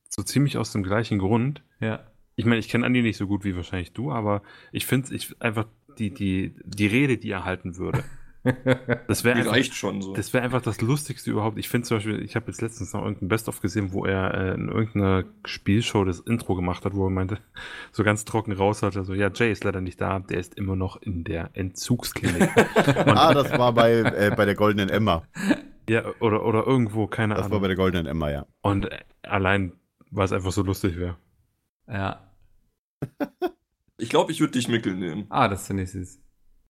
[0.10, 1.64] so ziemlich aus dem gleichen Grund.
[1.80, 2.00] Ja.
[2.36, 5.36] Ich meine, ich kenne Andi nicht so gut wie wahrscheinlich du, aber ich finde ich
[5.42, 5.66] einfach
[5.98, 8.04] die, die, die Rede, die er halten würde.
[9.08, 10.14] Das wäre Die einfach, reicht schon so.
[10.14, 11.58] das wäre einfach das Lustigste überhaupt.
[11.58, 14.54] Ich finde zum Beispiel, ich habe jetzt letztens noch irgendein Best-of gesehen, wo er äh,
[14.54, 17.40] in irgendeiner Spielshow das Intro gemacht hat, wo er meinte,
[17.92, 20.76] so ganz trocken raus hatte, so, ja, Jay ist leider nicht da, der ist immer
[20.76, 22.52] noch in der Entzugsklinik.
[23.08, 25.24] Ah, das war bei, äh, bei der Goldenen Emma.
[25.90, 27.62] ja, oder, oder irgendwo, keine Das war Ahnung.
[27.62, 28.46] bei der Goldenen Emma, ja.
[28.62, 29.74] Und äh, allein,
[30.12, 31.18] weil es einfach so lustig wäre.
[31.88, 32.22] ja.
[33.98, 35.26] Ich glaube, ich würde dich Mickel nehmen.
[35.30, 36.20] Ah, das finde ich süß.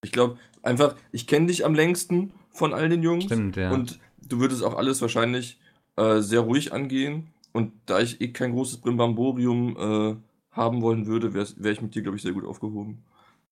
[0.04, 3.24] Ich glaube einfach, ich kenne dich am längsten von all den Jungs.
[3.26, 3.72] Stimmt, ja.
[3.72, 5.60] Und du würdest auch alles wahrscheinlich
[5.96, 7.34] äh, sehr ruhig angehen.
[7.52, 10.16] Und da ich eh kein großes Brimbamborium äh,
[10.52, 13.04] haben wollen würde, wäre wär ich mit dir, glaube ich, sehr gut aufgehoben.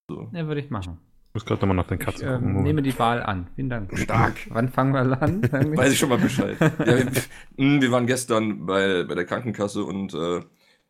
[0.08, 0.30] So.
[0.34, 1.00] ja, würde ich machen.
[1.30, 2.48] Ich muss gerade nochmal nach den Ich Katzen ähm, gucken.
[2.50, 2.68] Moment.
[2.68, 3.48] nehme die Wahl an.
[3.56, 3.98] Vielen Dank.
[3.98, 4.36] Stark.
[4.50, 5.42] Wann fangen wir an?
[5.76, 6.58] Weiß ich schon mal Bescheid.
[6.60, 7.06] ja, wir,
[7.58, 10.42] mh, wir waren gestern bei, bei der Krankenkasse und äh,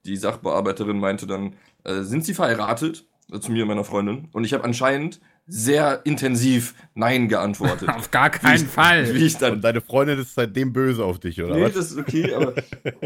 [0.05, 1.53] die Sachbearbeiterin meinte dann,
[1.83, 3.05] äh, sind Sie verheiratet?
[3.31, 4.27] Äh, zu mir und meiner Freundin.
[4.33, 7.89] Und ich habe anscheinend sehr intensiv Nein geantwortet.
[7.95, 9.15] Auf gar keinen Wie Fall.
[9.15, 11.73] ich dann Und deine Freundin ist seitdem böse auf dich, oder Nee, was?
[11.73, 12.53] das ist okay, aber.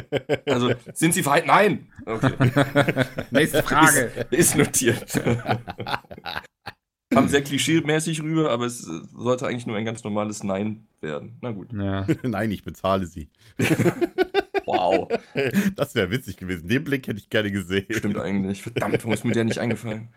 [0.45, 1.47] Also, sind Sie verheiratet?
[1.47, 1.87] Nein!
[2.05, 3.05] Okay.
[3.31, 4.11] Nächste Frage.
[4.29, 5.21] Ist, ist notiert.
[7.09, 11.37] Kam sehr klischee-mäßig rüber, aber es äh, sollte eigentlich nur ein ganz normales Nein werden.
[11.41, 11.71] Na gut.
[11.73, 12.05] Ja.
[12.23, 13.29] Nein, ich bezahle sie.
[14.67, 15.07] Wow.
[15.75, 16.67] Das wäre witzig gewesen.
[16.67, 17.85] Den Blick hätte ich gerne gesehen.
[17.89, 18.61] Stimmt eigentlich.
[18.61, 20.09] Verdammt, warum ist mir der nicht eingefallen?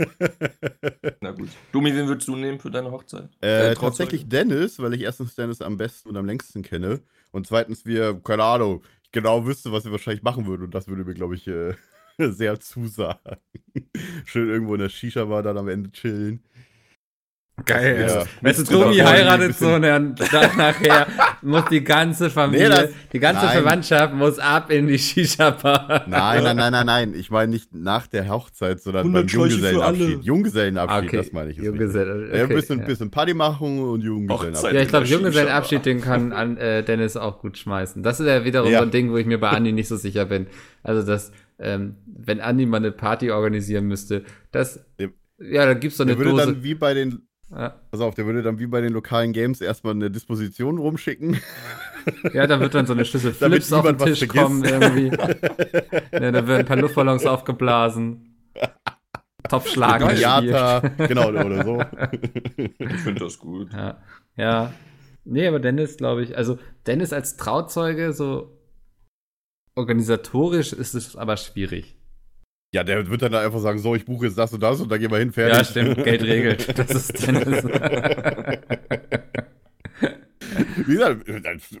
[1.20, 1.48] Na gut.
[1.72, 3.28] Domi, wen würdest du nehmen für deine Hochzeit?
[3.40, 3.80] Äh, Trauzeuge?
[3.80, 7.00] tatsächlich Dennis, weil ich erstens Dennis am besten und am längsten kenne.
[7.30, 10.64] Und zweitens wir, keine Ahnung, ich genau wüsste, was er wahrscheinlich machen würde.
[10.64, 11.74] Und das würde mir, glaube ich, äh,
[12.18, 13.36] sehr zusagen.
[14.24, 16.42] Schön irgendwo in der Shisha-Bar dann am Ende chillen.
[17.64, 17.96] Geil.
[18.00, 18.04] Ja.
[18.16, 21.06] Also, weißt du, Tobi heiratet so und dann, dann nachher
[21.40, 23.54] muss die ganze Familie, Nee, das- die ganze nein.
[23.56, 26.04] Verwandtschaft muss ab in die Shisha-Bar.
[26.06, 27.14] Nein, nein, nein, nein, nein.
[27.14, 29.96] Ich meine nicht nach der Hochzeit, sondern beim 100 Schläuche für alle.
[29.96, 30.24] Junggesellenabschied.
[30.26, 31.58] Junggesellenabschied, Okay, das meine ich.
[31.58, 32.34] ist Junggesell- wichtig.
[32.34, 32.84] Ja, ein okay, bisschen, ja.
[32.86, 34.54] bisschen Partymachung und Junggesellenabschied.
[34.56, 34.74] Hochzeit.
[34.74, 38.02] Ja, ich glaube, Junggesellenabschied, den kann an, äh, Dennis auch gut schmeißen.
[38.02, 38.80] Das ist ja wiederum Ja.
[38.80, 40.46] so ein Ding, wo ich mir bei Andi nicht so sicher bin.
[40.82, 44.84] Also, dass, ähm, wenn Andi mal eine Party organisieren müsste, das,
[45.38, 46.44] ja, da gibt's so eine Der würde Dose.
[46.46, 49.60] dann wie bei den, Ja, pass auf, der würde dann wie bei den lokalen Games
[49.60, 51.38] erstmal eine Disposition rumschicken.
[52.32, 55.06] ja, da wird dann so eine Schüssel Damit Flips auf den Tisch kommen irgendwie.
[56.12, 58.34] ja, da werden ein paar Luftballons aufgeblasen.
[60.08, 60.52] Gespielt.
[60.52, 61.82] Pinata, genau, oder so.
[62.56, 63.72] Ich finde das gut.
[63.72, 64.02] Ja,
[64.36, 64.72] ja.
[65.24, 68.58] Nee, aber Dennis, glaube ich, also Dennis als Trauzeuge, so
[69.76, 71.95] organisatorisch ist es aber schwierig.
[72.74, 74.98] Ja, der wird dann einfach sagen, so, ich buche jetzt das und das und dann
[75.00, 75.68] gehen wir hin, Ja, fertig.
[75.68, 76.78] stimmt, Geld regelt.
[76.78, 77.64] Das ist Dennis.
[80.86, 81.78] Wie gesagt, das-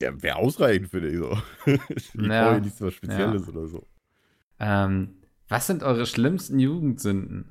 [0.00, 1.36] der wäre ausreichend für dich so.
[1.94, 3.86] Ich Ja, brauche nichts was Spezielles oder so.
[4.58, 5.10] ähm,
[5.48, 7.50] was sind eure schlimmsten Jugendsünden?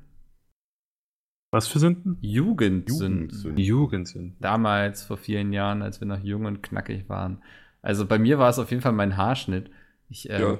[1.50, 2.18] Was für Sünden?
[2.20, 3.20] Jugendsünden.
[3.20, 3.58] Jugendsünden.
[3.64, 4.36] Jugendsünden.
[4.40, 7.42] Damals, vor vielen Jahren, als wir noch jung und knackig waren.
[7.80, 9.70] Also bei mir war es auf jeden Fall mein Haarschnitt.
[10.10, 10.58] Ich, ähm, Ja.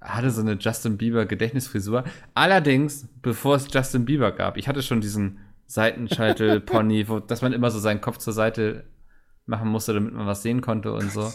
[0.00, 2.04] Hatte so eine Justin Bieber Gedächtnisfrisur.
[2.34, 7.70] Allerdings, bevor es Justin Bieber gab, ich hatte schon diesen Seitenscheitel-Pony, wo, dass man immer
[7.70, 8.84] so seinen Kopf zur Seite
[9.46, 11.32] machen musste, damit man was sehen konnte und so.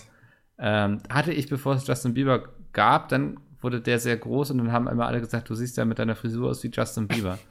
[0.57, 4.71] Ähm, hatte ich, bevor es Justin Bieber gab, dann wurde der sehr groß und dann
[4.71, 7.39] haben immer alle gesagt, du siehst ja mit deiner Frisur aus wie Justin Bieber.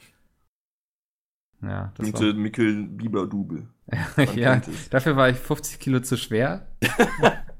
[1.65, 3.69] Ja, das Mit war, Mickel Bieber Double.
[4.35, 4.61] ja,
[4.91, 6.67] dafür war ich 50 Kilo zu schwer.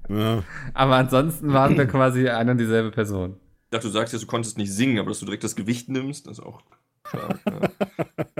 [0.09, 0.43] Ja.
[0.75, 3.37] Aber ansonsten waren wir quasi eine und dieselbe Person.
[3.73, 5.89] Ich dachte, du sagst jetzt, du konntest nicht singen, aber dass du direkt das Gewicht
[5.89, 6.61] nimmst, das ist auch
[7.09, 7.41] stark.
[7.47, 7.71] Ja.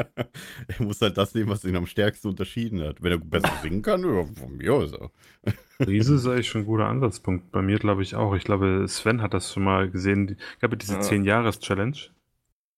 [0.69, 3.03] er muss halt das nehmen, was ihn am stärksten unterschieden hat.
[3.03, 4.93] Wenn er besser singen kann, ja, von mir aus.
[5.81, 7.51] Riese ist eigentlich schon ein guter Ansatzpunkt.
[7.51, 8.35] Bei mir glaube ich auch.
[8.35, 10.37] Ich glaube, Sven hat das schon mal gesehen.
[10.61, 11.01] Gab ja diese Ja.
[11.01, 11.97] 10-Jahres-Challenge.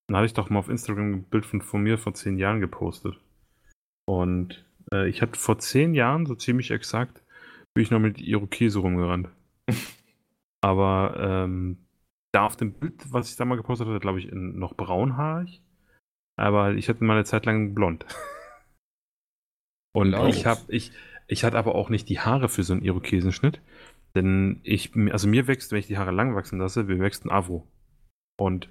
[0.06, 2.60] Dann hatte ich doch mal auf Instagram ein Bild von, von mir vor 10 Jahren
[2.60, 3.18] gepostet.
[4.06, 7.20] Und äh, ich hatte vor 10 Jahren, so ziemlich exakt,
[7.74, 9.28] bin ich noch mit Irokese rumgerannt.
[10.60, 11.78] Aber ähm,
[12.34, 15.62] da auf dem Bild, was ich da mal gepostet hatte, glaube ich, noch braunhaarig.
[16.36, 18.06] Aber ich hatte mal eine Zeit lang blond.
[19.94, 20.26] Und Blau.
[20.26, 20.92] ich habe, ich,
[21.28, 23.60] ich hatte aber auch nicht die Haare für so einen Irokesenschnitt.
[24.16, 27.30] Denn ich, also mir wächst, wenn ich die Haare lang wachsen lasse, mir wächst ein
[27.30, 27.66] Afro.
[28.36, 28.68] Und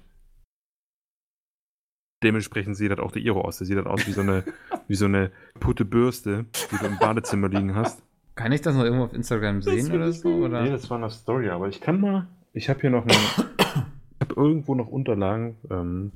[2.22, 3.58] dementsprechend sieht das auch der Iro aus.
[3.58, 4.44] Der sieht das aus wie so eine,
[4.88, 8.02] wie so eine putte Bürste, die du im Badezimmer liegen hast.
[8.34, 10.28] Kann ich das noch irgendwo auf Instagram sehen oder so?
[10.28, 10.62] Oder?
[10.62, 12.26] Nee, das war eine Story, aber ich kann mal.
[12.54, 13.12] Ich habe hier noch eine.
[13.12, 13.18] ich
[14.20, 16.12] habe irgendwo noch Unterlagen, ähm,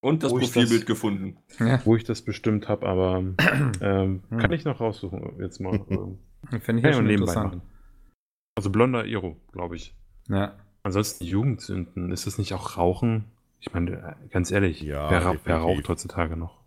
[0.00, 1.38] Und das Wo ich Profilbild das- gefunden.
[1.58, 3.18] Ja, wo ich das bestimmt habe, aber
[3.80, 4.38] ähm, Hm.
[4.38, 5.74] kann ich noch raussuchen jetzt mal.
[5.90, 6.18] ähm,
[6.50, 7.54] finde ich kann ja schon nebenbei interessant.
[7.56, 7.62] machen.
[8.56, 9.94] Also blonder Iro, glaube ich.
[10.28, 10.56] Ja.
[10.82, 13.24] Ansonsten Jugendsünden, ist das nicht auch Rauchen?
[13.60, 15.62] Ich meine, äh, ganz ehrlich, Ja, wer, ra wer definitiv.
[15.62, 16.58] raucht heutzutage noch?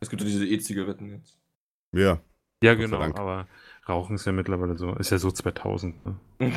[0.00, 1.38] Es gibt ja diese E-Zigaretten jetzt.
[1.94, 2.20] Ja.
[2.62, 3.46] Ja, genau, aber
[3.88, 5.94] Rauchen ist ja mittlerweile so, ist ja so 2000.
[6.06, 6.16] Ne?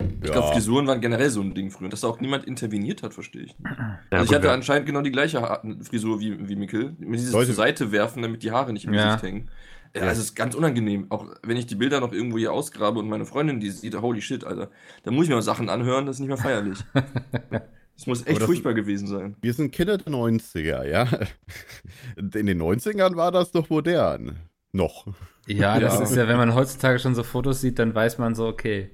[0.00, 1.88] Ich glaube, Frisuren waren generell so ein Ding früher.
[1.88, 3.58] Dass da auch niemand interveniert hat, verstehe ich.
[3.58, 3.70] nicht.
[4.12, 5.40] Ja, also ich hatte anscheinend genau die gleiche
[5.82, 6.94] Frisur wie, wie Mikkel.
[6.98, 9.06] Mit dieses Leute- zur Seite werfen, damit die Haare nicht im Ja.
[9.06, 9.50] Gesicht hängen.
[9.94, 11.06] Ja, das ist ganz unangenehm.
[11.10, 14.20] Auch wenn ich die Bilder noch irgendwo hier ausgrabe und meine Freundin die sieht, holy
[14.20, 14.70] shit, Alter.
[15.04, 16.78] Da muss ich mir mal Sachen anhören, das ist nicht mehr feierlich.
[17.98, 19.36] Das muss echt das- furchtbar gewesen sein.
[19.40, 21.08] Wir sind Kinder der 90er, ja.
[22.16, 24.36] In den 90ern war das doch modern.
[24.72, 25.06] Noch.
[25.46, 26.02] Ja, das Ja.
[26.04, 28.90] ist ja, wenn man heutzutage schon so Fotos sieht, dann weiß man so, okay,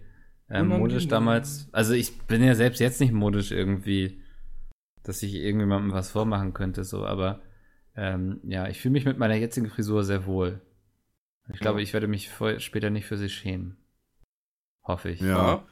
[0.53, 1.69] ähm, modisch damals.
[1.73, 4.21] Also ich bin ja selbst jetzt nicht modisch irgendwie,
[5.03, 7.41] dass ich irgendjemandem was vormachen könnte, so, aber
[7.97, 10.61] ähm, ja, ich fühle mich mit meiner jetzigen Frisur sehr wohl.
[11.53, 11.83] Ich glaube, Ja.
[11.83, 13.77] ich werde mich vor, später nicht für sie schämen.
[14.85, 15.21] Hoffe ich.
[15.21, 15.65] Ja.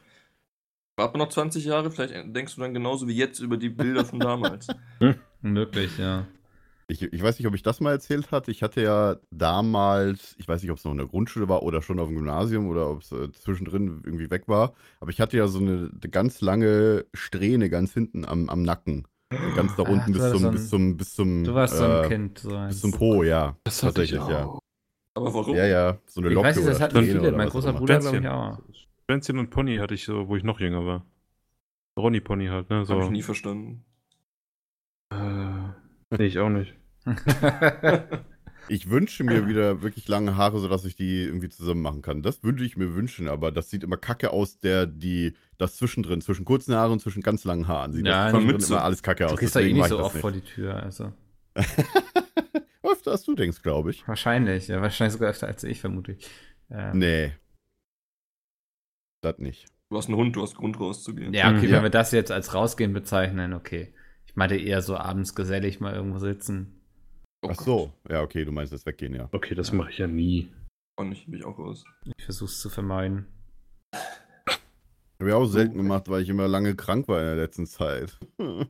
[0.97, 4.19] Warte noch 20 Jahre, vielleicht denkst du dann genauso wie jetzt über die Bilder von
[4.19, 4.67] damals.
[5.41, 6.27] Möglich, ja.
[6.91, 8.51] Ich, ich weiß nicht, ob ich das mal erzählt hatte.
[8.51, 11.81] Ich hatte ja damals, ich weiß nicht, ob es noch in der Grundschule war oder
[11.81, 14.73] schon auf dem Gymnasium oder ob es äh, zwischendrin irgendwie weg war.
[14.99, 19.07] Aber ich hatte ja so eine, eine ganz lange Strähne ganz hinten am, am Nacken.
[19.55, 21.77] Ganz da Ach, unten du bis zum, so ein- bis zum, bis zum, Du warst
[21.77, 22.39] so ein äh, Kind.
[22.39, 22.73] So eins.
[22.73, 23.55] bis zum Po, ja.
[23.63, 24.45] Das hatte ich Tatsächlich, ja.
[24.47, 24.59] auch.
[25.13, 25.55] Aber warum?
[25.55, 27.31] Ja, ja, so eine Ich Locke weiß nicht, das hatten viele.
[27.31, 27.71] Mein großer.
[27.71, 28.59] Bruder, glaube ich, auch.
[29.05, 31.05] Schwänzchen und Pony hatte ich so, wo ich noch jünger war.
[31.97, 32.83] Ronny Pony halt, ne?
[32.85, 32.95] So.
[32.95, 33.85] Hab ich nie verstanden.
[35.13, 36.73] Äh, nee, ich auch nicht.
[38.67, 42.21] Ich wünsche mir wieder wirklich lange Haare, sodass ich die irgendwie zusammen machen kann.
[42.21, 46.21] Das würde ich mir wünschen, aber das sieht immer kacke aus, der, die, das zwischendrin,
[46.21, 47.91] zwischen kurzen Haaren und zwischen ganz langen Haaren.
[47.91, 48.73] Sieht Ja, das zwischendrin Mütze.
[48.73, 49.31] immer alles kacke aus.
[49.31, 51.11] Du gehst doch eh nicht so oft vor die Tür, also.
[52.83, 54.07] Öfter als du denkst, glaube ich.
[54.07, 56.29] Wahrscheinlich, ja, wahrscheinlich sogar öfter als ich, vermute ich.
[56.69, 57.33] Ähm, Nee.
[59.21, 59.65] Das nicht.
[59.89, 61.33] Du hast einen Hund, du hast Grund rauszugehen.
[61.33, 61.61] Ja, okay, Mhm.
[61.63, 61.83] wenn Ja.
[61.83, 63.93] wir das jetzt als rausgehen bezeichnen, okay.
[64.27, 66.77] Ich meinte eher so abends gesellig mal irgendwo sitzen.
[67.43, 67.65] Oh Ach Gott.
[67.65, 67.93] so.
[68.09, 69.27] Ja, okay, du meinst das Weggehen, ja.
[69.31, 70.51] Okay, das mache ich ja nie.
[70.95, 71.83] Und ich bin ich auch raus.
[72.15, 73.25] Ich versuch's zu vermeiden.
[73.93, 78.17] Habe ich auch selten gemacht, weil ich immer lange krank war in der letzten Zeit.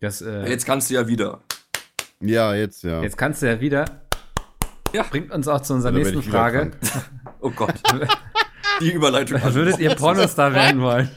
[0.00, 1.40] Das, äh, Jetzt kannst du ja wieder.
[2.20, 3.00] Ja, jetzt, ja.
[3.02, 4.02] jetzt kannst du ja wieder.
[4.92, 5.04] Ja.
[5.04, 6.72] Bringt uns auch zu unserer werd nächsten Frage.
[7.40, 7.74] Oh Gott.
[8.80, 9.40] Die Überleitung.
[9.54, 11.08] Würdet ihr Pornostar werden wollen?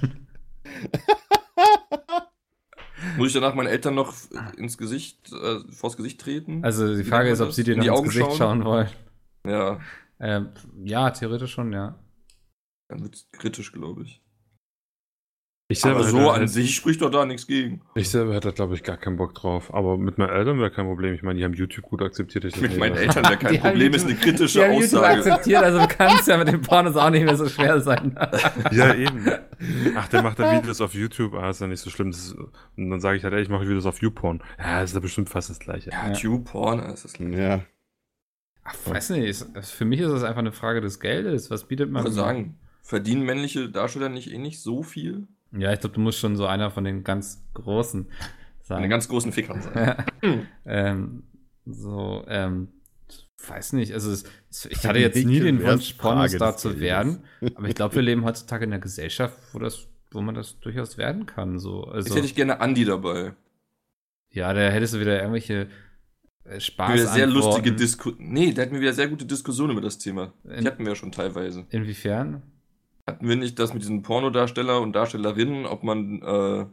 [3.18, 4.13] Muss ich danach meinen Eltern noch
[4.57, 6.63] ins Gesicht, äh, vors Gesicht treten?
[6.63, 7.78] Also die Frage ist, ob sie dir das?
[7.78, 8.38] noch In die ins Augen Gesicht schauen?
[8.38, 8.89] schauen wollen.
[9.45, 9.80] Ja,
[10.20, 10.49] Ähm,
[10.84, 11.97] ja, theoretisch schon, ja.
[12.89, 14.22] dann wird's kritisch, glaube ich.
[15.70, 17.82] Ich Aber selber, so hätte, an sich spricht doch da nichts gegen.
[17.93, 19.74] ich selber hätte, glaube ich, gar keinen Bock drauf.
[19.74, 21.13] Aber mit meinen Eltern wäre kein Problem.
[21.13, 22.45] Ich meine, die haben YouTube gut akzeptiert.
[22.45, 22.95] Ich Mit nicht meinen.
[22.95, 25.18] Eltern wäre kein Die Problem, ist YouTube- eine kritische Die haben YouTube Aussage.
[25.18, 28.18] akzeptiert, also kann es ja mit den Pornos auch nicht mehr so schwer sein.
[28.72, 29.26] Ja, eben.
[29.97, 31.34] Ach, der macht da Videos auf YouTube.
[31.34, 32.11] Ah, ist ja nicht so schlimm.
[32.11, 32.36] Das ist,
[32.78, 34.41] und dann sage ich halt, ey, ich mache Videos auf YouPorn.
[34.57, 35.89] Ja, ist ja bestimmt fast das Gleiche.
[35.89, 36.13] Ja, Ja.
[36.13, 37.61] Tube-Porn, ist das Ja.
[38.63, 41.51] Ach, weiß nicht, für mich ist das einfach eine Frage des Geldes.
[41.51, 42.03] Was bietet Ich man?
[42.03, 45.28] würde sagen, verdienen männliche Darsteller nicht eh nicht so viel?
[45.51, 48.07] Ja, ich glaube, du musst schon so einer von den ganz großen
[48.61, 48.77] sein.
[48.77, 50.05] Eine ganz großen Fickern sein.
[50.65, 51.23] ähm,
[51.65, 52.69] so, ähm,
[53.47, 57.23] weiß nicht, also es, es, ich hatte jetzt nie den Wunsch, Pornostar zu werden,
[57.55, 60.97] aber ich glaube, wir leben heutzutage in einer Gesellschaft, wo das, wo man das durchaus
[60.97, 61.59] werden kann.
[61.59, 63.33] So, Jetzt also, hätte ich gerne Andi dabei.
[64.31, 65.67] ja, da hättest du wieder irgendwelche
[66.43, 66.93] äh, Spaß.
[66.93, 70.33] Wieder sehr lustige Disku Nee, der hat mir wieder sehr gute Diskussionen über das Thema.
[70.43, 71.65] Die In- hatten wir ja schon teilweise.
[71.69, 72.43] Inwiefern?
[73.08, 76.66] Hatten wir nicht das mit diesen Pornodarsteller und Darstellerinnen, ob man, äh,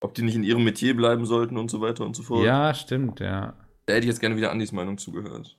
[0.00, 2.44] ob die nicht in ihrem Metier bleiben sollten und so weiter und so fort?
[2.44, 3.54] Ja, stimmt, ja.
[3.86, 5.56] Da hätte ich jetzt gerne wieder Andis Meinung zugehört.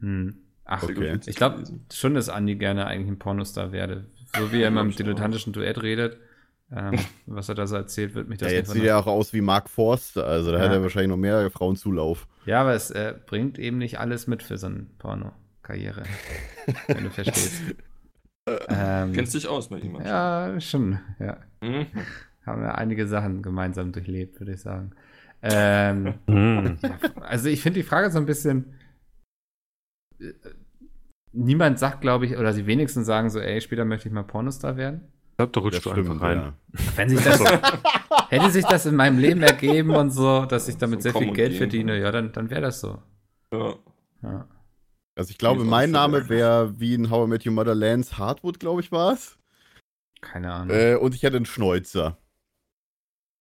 [0.00, 0.36] Hm.
[0.64, 1.18] Ach, Okay.
[1.26, 4.06] ich glaube schon, dass Andi gerne eigentlich ein Pornostar werde.
[4.36, 6.18] So wie er immer im dilettantischen Duett redet,
[6.72, 9.06] ähm, was er da so erzählt, wird mich Ja, das jetzt nicht sieht er auch
[9.06, 10.64] aus wie Mark Forster, also da Ja.
[10.64, 12.26] hat er wahrscheinlich noch mehr Frauenzulauf.
[12.46, 16.02] Ja, aber es äh, bringt eben nicht alles mit für so eine Porno-Karriere.
[16.88, 17.62] wenn du verstehst.
[18.68, 19.96] Ähm, Kennst dich aus mit ihm?
[19.96, 21.38] ja, schon, ja.
[21.60, 21.86] Mhm.
[22.44, 24.92] Haben wir einige Sachen gemeinsam durchlebt, würde ich sagen.
[25.42, 26.78] Ähm, Hm.
[27.20, 28.74] also ich finde die Frage so ein bisschen.
[30.20, 30.32] äh,
[31.32, 34.76] Niemand sagt, glaube ich, oder die wenigsten sagen so, ey, später möchte ich mal Pornostar
[34.78, 35.02] werden.
[35.32, 36.38] Ich glaube, da rutscht du einfach rein.
[36.38, 36.52] ja.
[36.96, 37.44] Wenn sich das,
[38.30, 41.32] hätte sich das in meinem Leben ergeben und so, dass ich damit So sehr viel
[41.34, 41.58] Geld gehen.
[41.58, 43.02] verdiene, ja, dann, dann wäre das so.
[43.52, 43.74] Ja.
[44.22, 44.48] Ja.
[45.16, 45.90] Also ich glaube, mein?
[45.90, 49.38] Name wäre wie in How I Met Your Mother Lance Hartwood, glaube ich, war es.
[50.20, 50.76] Keine Ahnung.
[50.76, 52.18] Äh, und ich hätte einen Schnäuzer.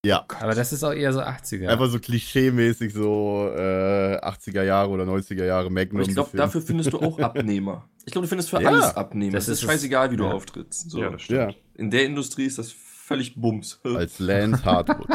[0.06, 0.24] Ja.
[0.40, 1.68] Aber das ist auch eher so 80er.
[1.68, 6.00] Einfach so klischee-mäßig so äh, 80er Jahre oder 90er Jahre Magnum.
[6.02, 7.90] Aber ich glaube, dafür findest du auch Abnehmer.
[8.06, 8.70] Ich glaube, du findest für Ja.
[8.70, 9.34] alles Abnehmer.
[9.34, 10.32] Das Das ist scheißegal, wie du Ja.
[10.32, 10.92] auftrittst.
[10.92, 11.00] So.
[11.02, 11.40] Ja, das stimmt.
[11.40, 13.80] Ja, In der Industrie ist das völlig Bums.
[13.84, 15.08] als Lance Hartwood.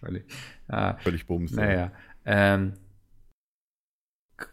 [0.00, 0.24] Völlig.
[0.70, 1.50] Ja, Völlig bums.
[1.52, 1.56] ja.
[1.56, 1.92] naja.
[2.24, 2.72] Ähm,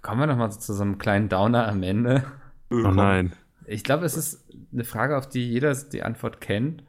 [0.02, 2.24] kommen wir noch mal zu so einem kleinen Downer am Ende.
[2.70, 3.34] Oh nein.
[3.66, 6.84] Ich glaube, es ist eine Frage, auf die jeder die Antwort kennt.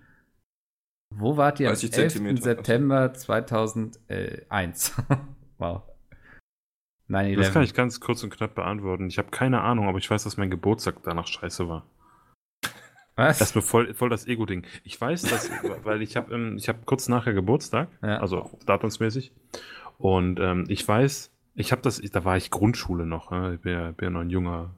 [1.14, 2.12] Wo wart ihr am 30 11.
[2.12, 2.42] Zentimeter.
[2.42, 4.94] September 2001?
[5.58, 5.82] wow.
[7.08, 7.36] 9-11.
[7.36, 9.08] Das kann ich ganz kurz und knapp beantworten.
[9.08, 11.86] Ich habe keine Ahnung, aber ich weiß, dass mein Geburtstag danach scheiße war.
[13.16, 13.38] Was?
[13.38, 14.64] Das ist mir voll, voll das Ego-Ding.
[14.84, 15.50] Ich weiß, dass,
[15.84, 18.18] weil ich habe ähm, ich hab kurz nachher Geburtstag, Ja.
[18.20, 19.32] also datumsmäßig.
[19.98, 23.30] Und ähm, ich weiß, ich habe das, da war ich Grundschule noch.
[23.30, 23.54] Ne?
[23.54, 24.74] Ich bin ja, bin ja noch ein junger,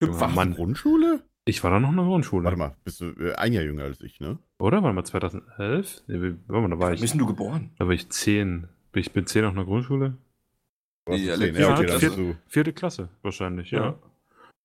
[0.00, 0.28] junger Hüpfer.
[0.28, 0.54] Mann.
[0.54, 1.22] Grundschule?
[1.46, 2.44] Ich war da noch in der Grundschule.
[2.44, 4.38] Warte mal, bist du äh, ein Jahr jünger als ich, ne?
[4.58, 4.82] Oder?
[4.82, 6.02] Warte mal, 2011?
[6.06, 7.70] Nee, warte mal, da war Wann ich, bist denn du geboren?
[7.78, 8.68] da war ich 10.
[8.92, 10.16] Bin Ich bin 10 noch in der Grundschule.
[11.08, 11.54] Ja, zehn.
[11.56, 12.36] ja, okay, dann vier- bist du.
[12.46, 13.80] Vierte Klasse wahrscheinlich, ja.
[13.84, 13.94] Ja.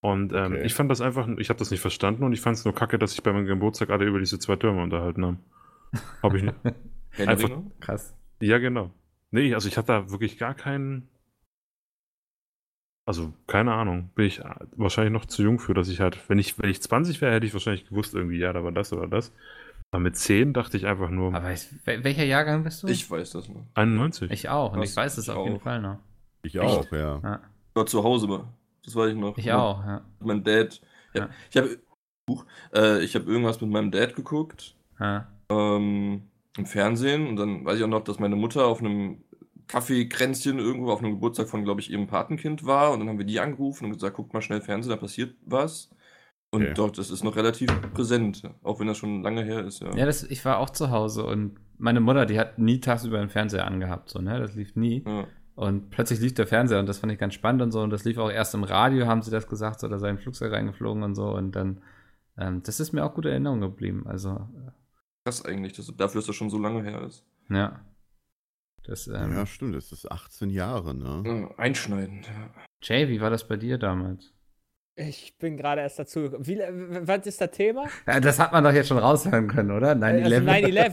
[0.02, 0.64] Und ähm, Okay.
[0.66, 3.00] ich fand das einfach, ich habe das nicht verstanden und ich fand es nur kacke,
[3.00, 5.39] dass sich bei meinem Geburtstag alle über diese zwei Türme unterhalten haben.
[6.22, 6.56] Habe ich nicht.
[7.18, 7.64] Einfach-?
[7.80, 8.16] Krass.
[8.41, 8.91] ja, genau.
[9.32, 11.08] Nee, also ich hatte da wirklich gar keinen.
[13.06, 14.10] Also, keine Ahnung.
[14.16, 16.82] Bin ich äh, wahrscheinlich noch zu jung für, dass ich halt, wenn ich, wenn ich
[16.82, 19.32] 20 wäre, hätte ich wahrscheinlich gewusst, irgendwie, ja, da war das oder das.
[19.91, 22.88] Aber mit 10 dachte ich einfach nur Aber ich, wel- welcher Jahrgang bist du?
[22.88, 23.64] Ich weiß das noch.
[23.76, 24.32] 91.
[24.32, 24.74] Ich auch.
[24.74, 24.89] Und Was?
[24.89, 25.60] ich weiß es auf jeden.
[25.60, 25.99] Fall noch.
[26.43, 27.20] Ich auch, ja.
[27.24, 27.39] Ja.
[27.70, 28.47] Ich war zu Hause, aber
[28.84, 29.38] das weiß ich noch.
[29.38, 30.01] Ich auch, ja.
[30.20, 30.82] Mein Dad.
[31.14, 31.22] Ja.
[31.22, 31.30] Ja.
[31.51, 31.78] Ich habe
[32.74, 34.76] äh, ich hab irgendwas mit meinem Dad geguckt.
[34.99, 35.28] ja.
[35.49, 36.24] ähm,
[36.58, 39.18] im Fernsehen und dann weiß ich auch noch, dass meine Mutter auf einem
[39.68, 43.26] Kaffeekränzchen irgendwo auf einem Geburtstag von, glaube ich, ihrem Patenkind war und dann haben wir
[43.26, 45.89] die angerufen und gesagt, guckt mal schnell Fernsehen, da passiert was.
[46.51, 46.74] Und Okay.
[46.76, 49.93] doch, das ist noch relativ präsent, auch wenn das schon lange her ist, ja.
[49.95, 53.30] Ja, das, ich war auch zu Hause und meine Mutter, die hat nie tagsüber den
[53.30, 54.39] Fernseher angehabt, so, ne?
[54.39, 55.03] Das lief nie.
[55.05, 55.28] Ja.
[55.55, 57.82] Und plötzlich lief der Fernseher und das fand ich ganz spannend und so.
[57.82, 60.18] Und das lief auch erst im Radio, haben sie das gesagt, so, da sei ein
[60.20, 61.30] Flugzeug reingeflogen und so.
[61.34, 61.82] Und dann,
[62.38, 64.03] ähm, das ist mir auch gute Erinnerung geblieben.
[64.05, 64.47] Also,
[65.26, 67.24] Krass eigentlich, dass, dafür, dass das schon so lange her ist.
[67.49, 67.80] äh, ja.
[68.86, 71.24] Das, ähm, Ja, stimmt, das ist 18 Jahre, ne?
[71.26, 72.50] Ja, einschneidend, ja.
[72.84, 74.32] Jay, wie war das bei dir damals?
[74.98, 76.48] Ich bin gerade erst dazu gekommen.
[76.48, 77.86] Wie, w- was ist das Thema?
[78.08, 79.92] Ja, das hat man doch jetzt schon raushören können, oder?
[79.92, 80.24] 9-11.
[80.24, 80.36] Also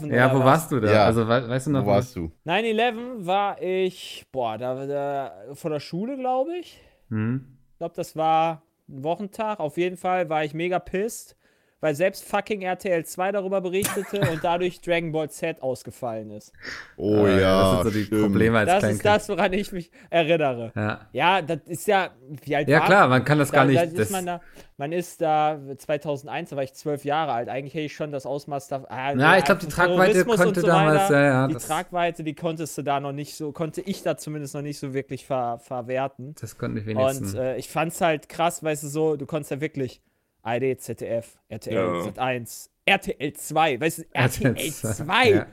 [0.08, 0.44] 9/11, ja, wo was?
[0.44, 0.92] warst du da?
[0.92, 1.04] Ja.
[1.04, 2.32] Also, we weißt du noch, Wo warst du?
[2.44, 6.80] 9-11 war ich, boah, da, da vor der Schule, glaube ich.
[7.10, 7.46] Hm?
[7.74, 9.60] Ich glaube, das war ein Wochentag.
[9.60, 11.36] Auf jeden Fall war ich mega pissed,
[11.82, 16.52] weil selbst fucking RTL 2 darüber berichtete und dadurch Dragon Ball Z ausgefallen ist.
[16.96, 18.22] Oh Äh, ja, Das sind so die.
[18.22, 18.98] Probleme als Das Kleinkind.
[19.00, 20.72] ist das, woran ich mich erinnere.
[20.74, 21.00] Ja.
[21.12, 22.10] Ja, das ist ja,
[22.44, 23.76] wie alt ja, war klar, man kann das da, gar nicht.
[23.78, 24.40] Da ist das, man, da,
[24.76, 27.48] man ist da 2001, da war ich zwölf Jahre alt.
[27.48, 28.84] Eigentlich hätte ich schon das Ausmaß da.
[28.88, 32.78] Ah, Na, ich glaub, die Tragweite konnte und damals, ja, ja, die Tragweite, die konntest
[32.78, 36.36] du da noch nicht so, konnte ich da zumindest noch nicht so wirklich ver, verwerten.
[36.40, 37.34] das konnte ich wenigstens.
[37.34, 40.00] Und äh, ich fand's halt krass, weißt du, so, du konntest ja wirklich
[40.42, 41.82] ARD, ZDF, RTL, Ja.
[42.10, 45.30] Z1, RTL 2, weißt du, RTL 2.
[45.30, 45.46] Ja.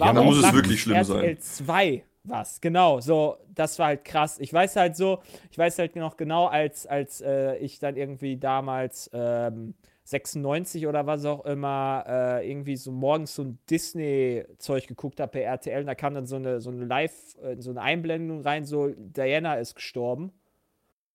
[0.00, 1.16] Haben muss es wirklich schlimm sein.
[1.18, 4.38] RTL 2 was, genau, so, das war halt krass.
[4.40, 5.20] Ich weiß halt so,
[5.50, 9.74] ich weiß halt noch genau, als, als äh, ich dann irgendwie damals ähm,
[10.04, 15.42] 96 oder was auch immer, äh, irgendwie so morgens so ein Disney-Zeug geguckt habe per
[15.42, 15.80] RTL.
[15.80, 18.88] Und da kam dann so eine, so eine Live, äh, so eine Einblendung rein, so
[18.96, 20.32] Diana ist gestorben.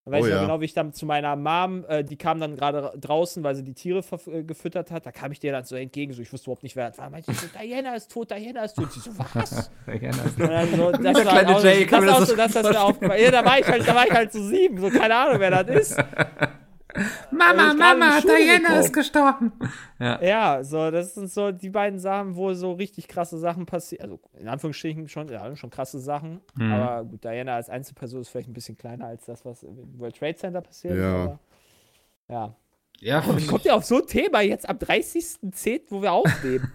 [0.03, 0.41] Dann weiß Oh ich ja.
[0.41, 3.63] genau, wie ich dann zu meiner Mom, äh, die kam dann gerade draußen, weil sie
[3.63, 5.05] die Tiere äh, gefüttert hat.
[5.05, 7.09] Da kam ich dir dann so entgegen, so ich wusste überhaupt nicht, wer das war.
[7.11, 8.85] Meinte ich so, Diana ist tot, Diana ist tot.
[8.85, 9.69] Und sie so, was?
[9.85, 12.51] Diana ist- so, das Der war kleine auch, so- Jay, das das so, so das,
[12.53, 13.23] das mir aufgefallen.
[13.23, 15.63] Ja, da war ich halt, da war ich halt so sieben, so keine Ahnung, wer
[15.63, 15.97] das ist.
[15.97, 16.50] Mama, ich gerade in
[17.31, 18.79] Mama, Schule Diana gekommen.
[18.79, 19.51] ist gestorben.
[19.99, 20.21] Ja.
[20.23, 24.03] Ja, so, das sind so die beiden Sachen, wo so richtig krasse Sachen passieren.
[24.11, 26.41] Also in Anführungsstrichen schon, ja, schon krasse Sachen.
[26.55, 26.71] Mhm.
[26.71, 30.17] Aber gut, Diana als Einzelperson ist vielleicht ein bisschen kleiner als das, was im World
[30.17, 30.93] Trade Center passiert.
[30.95, 31.13] ist, Ja.
[31.23, 31.39] Aber,
[32.29, 32.55] ja.
[33.03, 36.71] Ja, Wie kommt ihr auf so ein Thema jetzt am 30.10., wo wir aufnehmen?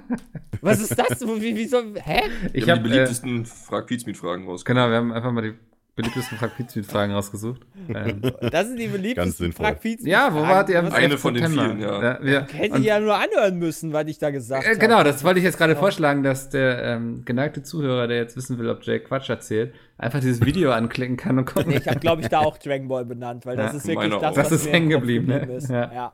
[0.60, 1.26] Was ist das?
[1.26, 1.78] Wo- Wie, wieso?
[1.94, 2.20] Hä?
[2.52, 4.82] ich Wir habe haben die äh, beliebtesten Frag Pizmeet-Fragen rausgekommen.
[4.84, 5.54] genau, wir haben einfach mal die
[5.94, 6.52] beliebtesten Frag
[6.86, 7.60] Fragen rausgesucht.
[7.94, 9.66] ähm, Das sind die beliebtesten sinnvoll.
[9.66, 11.20] Frag Pizza- ja, wo wart ihr am Eine 11.
[11.20, 12.18] von den vielen, ja.
[12.22, 14.78] wir, Hätte ich ja nur anhören müssen, was ich da gesagt Äh, habe.
[14.78, 18.58] genau, das wollte ich jetzt gerade vorschlagen, dass der ähm, geneigte Zuhörer, der jetzt wissen
[18.58, 21.70] will, ob Jay Quatsch erzählt, einfach dieses Video anklicken kann und gucken.
[21.72, 24.12] Nee, ich habe, glaube ich, da auch Dragon Ball benannt, weil das Ja, ist wirklich
[24.18, 25.40] das, was Das ist hängen geblieben, ne?
[25.56, 25.68] ist.
[25.68, 25.92] Ja.
[25.92, 26.12] Ja.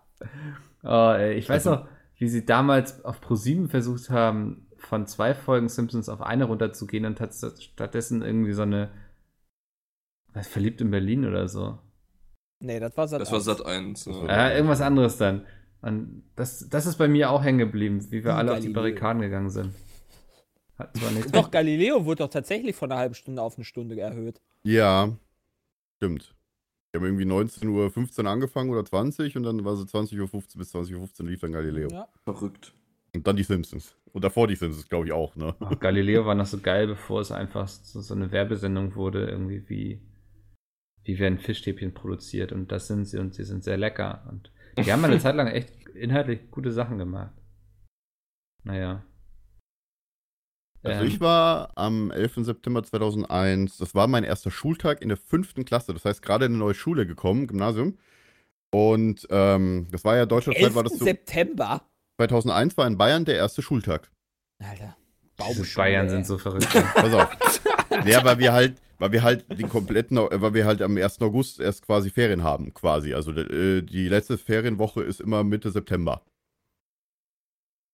[0.83, 5.35] Oh, ey, ich weiß Also- noch, wie sie damals auf ProSieben versucht haben, von zwei
[5.35, 8.89] Folgen Simpsons auf eine runterzugehen und hat stattdessen irgendwie so eine
[10.43, 11.79] verliebt in Berlin oder so.
[12.61, 13.21] Nee, das war Sat.
[13.21, 14.07] Das war Sat 1.
[14.07, 14.27] Ja.
[14.27, 15.47] Ja, irgendwas anderes dann.
[15.81, 18.73] Und das, das ist bei mir auch hängen geblieben, wie wir Wie alle auf die
[18.73, 18.83] Galileo.
[18.83, 19.75] Barrikaden gegangen sind.
[20.77, 23.99] Hat zwar nichts Doch, Galileo wurde doch tatsächlich von einer halben Stunde auf eine Stunde
[23.99, 24.41] erhöht.
[24.63, 25.17] Ja,
[25.97, 26.35] stimmt.
[26.93, 30.75] Wir haben irgendwie 19.15 Uhr angefangen oder 20 und dann war so 20.15 Uhr bis
[30.75, 31.89] 20.15 Uhr lief dann Galileo.
[31.91, 32.09] Ja.
[32.25, 32.73] Verrückt.
[33.15, 33.95] Und dann die Simpsons.
[34.13, 35.55] Und davor die Simpsons, glaube ich, auch, ne?
[35.61, 39.69] Ach, Galileo war noch so geil, bevor es einfach so, so eine Werbesendung wurde, irgendwie
[39.69, 40.01] wie,
[41.09, 44.27] wie werden Fischstäbchen produziert und das sind sie und sie sind sehr lecker.
[44.29, 47.33] Und die haben eine Zeit lang echt inhaltlich gute Sachen gemacht.
[48.63, 49.03] Naja.
[50.83, 52.45] Also Ähm, ich war am 11.
[52.45, 56.53] September 2001, das war mein erster Schultag in der fünften Klasse, das heißt gerade in
[56.53, 57.97] eine neue Schule gekommen, Gymnasium.
[58.71, 60.75] Und ähm, das war ja deutschlandweit, 11.
[60.75, 61.81] war das so, September.
[62.19, 64.11] 2001 war in Bayern der erste Schultag.
[64.59, 64.95] Alter.
[65.39, 66.69] Baumschule, Bayern sind so verrückt.
[66.69, 67.31] Pass auf.
[68.05, 71.21] ja, weil wir halt, weil wir halt den kompletten, weil wir halt am 1.
[71.23, 73.15] August erst quasi Ferien haben, quasi.
[73.15, 76.23] Also äh, die letzte Ferienwoche ist immer Mitte September.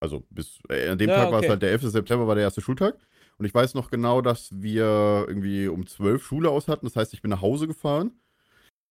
[0.00, 1.50] Also bis äh, an dem Ja, Tag war es okay.
[1.50, 1.82] halt der 11.
[1.90, 2.98] September war der erste Schultag.
[3.38, 6.86] Und ich weiß noch genau, dass wir irgendwie um 12 Schule aus hatten.
[6.86, 8.12] Das heißt, ich bin nach Hause gefahren.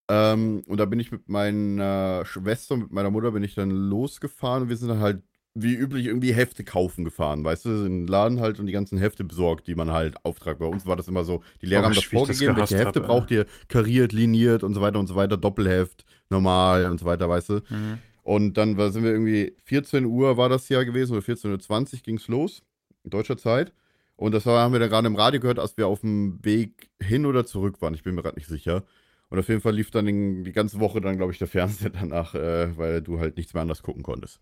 [0.10, 4.64] Ähm, und da bin ich mit meiner Schwester, mit meiner Mutter bin ich dann losgefahren
[4.64, 5.24] und wir sind dann halt
[5.56, 8.98] wie üblich irgendwie Hefte kaufen gefahren, weißt du, in den Laden halt und die ganzen
[8.98, 10.60] Hefte besorgt, die man halt auftragt.
[10.60, 13.08] Bei uns war das immer so, die Lehrer Oh, haben das vorgegeben, welche Hefte hab,
[13.08, 17.30] braucht ihr, kariert, liniert und so weiter und so weiter, Doppelheft, normal und so weiter,
[17.30, 17.54] weißt du.
[17.70, 18.00] Mhm.
[18.24, 22.18] Und dann sind wir irgendwie, 14 Uhr war das ja gewesen, oder 14.20 Uhr ging
[22.18, 22.64] es los,
[23.04, 23.74] in deutscher Zeit.
[24.16, 26.90] Und das war, haben wir dann gerade im Radio gehört, als wir auf dem Weg
[27.02, 27.94] hin oder zurück waren.
[27.94, 28.84] Ich bin mir gerade nicht sicher.
[29.30, 30.06] Und auf jeden Fall lief dann
[30.44, 33.62] die ganze Woche dann, glaube ich, der Fernseher danach, äh, weil du halt nichts mehr
[33.62, 34.40] anders gucken konntest.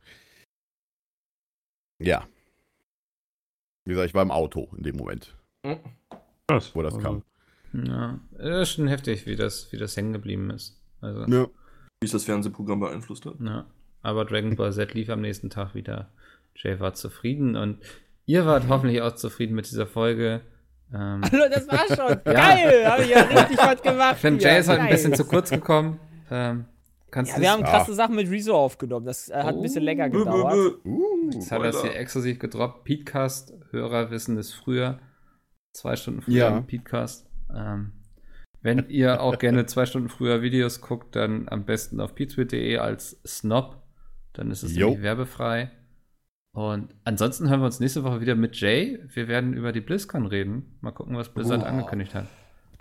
[2.05, 2.27] Ja.
[3.85, 5.35] Wie gesagt, ich war im Auto in dem Moment,
[6.47, 6.71] Krass.
[6.75, 7.23] wo das Also, kam.
[7.73, 10.79] Ja, das ist schon heftig, wie das, wie das hängen geblieben ist.
[11.01, 11.47] Also, Ja.
[12.01, 13.35] Wie es das Fernsehprogramm beeinflusst hat.
[13.39, 13.65] Ja,
[14.01, 16.09] aber Dragon Ball Z lief am nächsten Tag wieder.
[16.55, 17.79] Jay war zufrieden und
[18.25, 20.41] ihr wart hoffentlich auch zufrieden mit dieser Folge.
[20.93, 22.23] Ähm, Hallo, das war schon.
[22.23, 24.15] Geil, habe ich ja richtig was gemacht.
[24.15, 24.43] ich finde.
[24.43, 25.99] Jay ist halt ein bisschen zu kurz gekommen.
[26.29, 26.65] Ähm,
[27.11, 29.05] kannst Ja, wir haben krasse Sachen mit Rezo aufgenommen.
[29.05, 29.85] Das äh, hat ein bisschen Oh.
[29.85, 30.75] länger bö, gedauert.
[30.85, 32.83] Uh, Jetzt hat er es hier exklusiv gedroppt.
[32.85, 34.99] Petecast, Hörer wissen es früher.
[35.73, 36.57] Zwei Stunden früher Ja.
[36.57, 37.29] im Petecast.
[37.55, 37.93] Ähm,
[38.61, 43.19] wenn ihr auch gerne zwei Stunden früher Videos guckt, dann am besten auf petesweet.de als
[43.25, 43.81] Snob.
[44.33, 45.71] Dann ist es werbefrei.
[46.53, 48.99] Und ansonsten hören wir uns nächste Woche wieder mit Jay.
[49.07, 50.77] Wir werden über die BlizzCon reden.
[50.81, 51.65] Mal gucken, was Blizzard Oh.
[51.65, 52.27] angekündigt hat.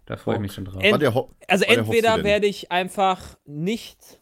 [0.07, 0.83] Da freue ich mich schon drauf.
[0.83, 1.05] Ent-
[1.49, 4.20] Also entweder werde ich einfach nicht,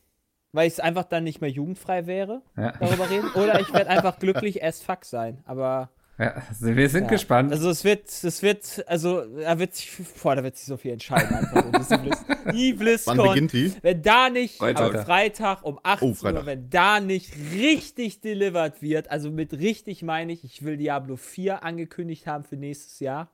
[0.53, 2.73] weil es einfach dann nicht mehr jugendfrei wäre, Ja.
[2.81, 5.43] darüber reden, oder ich werde einfach glücklich as fuck sein.
[5.45, 7.11] Aber Ja, also wir sind ja.
[7.11, 7.53] gespannt.
[7.53, 9.91] Also es wird, es wird, also da wird sich,
[10.23, 11.71] boah, da wird sich so viel entscheiden einfach.
[11.79, 13.73] Diese Blizz, die Wann BlizzCon, beginnt die?
[13.83, 14.95] wenn da nicht Freitag.
[14.97, 16.41] am Freitag um 18 Oh, Freitag.
[16.41, 21.15] Uhr, wenn da nicht richtig delivered wird, also mit richtig meine ich, ich will Diablo
[21.17, 23.31] 4 angekündigt haben für nächstes Jahr.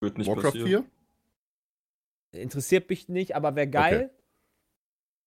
[0.00, 0.86] Wird nicht Warcraft passieren.
[2.32, 2.40] 4?
[2.42, 4.10] Interessiert mich nicht, aber wäre geil.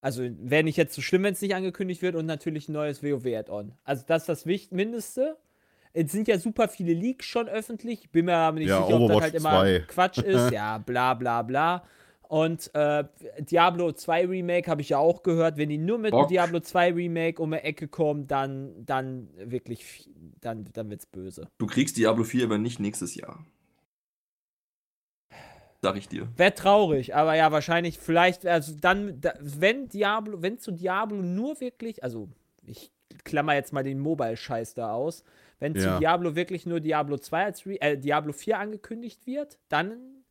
[0.01, 3.03] Also wäre nicht jetzt so schlimm, wenn es nicht angekündigt wird und natürlich ein neues
[3.03, 3.73] WoW-Add-on.
[3.83, 5.37] Also das ist das Wicht Mindeste.
[5.93, 8.05] Es sind ja super viele Leaks schon öffentlich.
[8.05, 9.79] Ich bin mir aber nicht Ja, sicher, ob das Overwatch halt immer 2.
[9.87, 10.51] Quatsch ist.
[10.51, 11.83] ja, bla bla bla.
[12.31, 13.03] Und äh,
[13.39, 15.57] Diablo 2 Remake habe ich ja auch gehört.
[15.57, 16.27] Wenn die nur mit Bock.
[16.27, 21.49] dem Diablo 2 Remake um die Ecke kommen, dann, dann wirklich, dann, dann wird's böse.
[21.57, 23.45] Du kriegst Diablo 4 aber nicht nächstes Jahr.
[25.81, 26.27] Sag ich dir.
[26.37, 31.59] Wäre traurig, aber ja, wahrscheinlich, vielleicht, also dann, da, wenn Diablo, wenn zu Diablo nur
[31.59, 32.29] wirklich, also
[32.65, 32.91] ich
[33.23, 35.23] klammer jetzt mal den Mobile-Scheiß da aus,
[35.59, 35.93] wenn Ja.
[35.93, 40.23] zu Diablo wirklich nur Diablo 2 als Re äh, Diablo 4 angekündigt wird, dann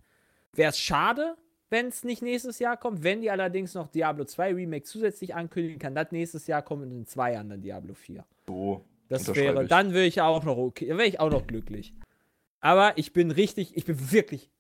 [0.53, 1.37] wäre es schade,
[1.69, 3.03] wenn es nicht nächstes Jahr kommt.
[3.03, 6.93] Wenn die allerdings noch Diablo 2 Remake zusätzlich ankündigen, kann das nächstes Jahr kommen und
[6.93, 8.25] in zwei Jahren dann Diablo 4.
[8.47, 8.85] So.
[9.09, 9.69] Das wäre, ich.
[9.69, 11.93] dann wäre ich auch noch okay, wäre ich auch noch glücklich.
[12.61, 14.51] Aber ich bin richtig, ich bin wirklich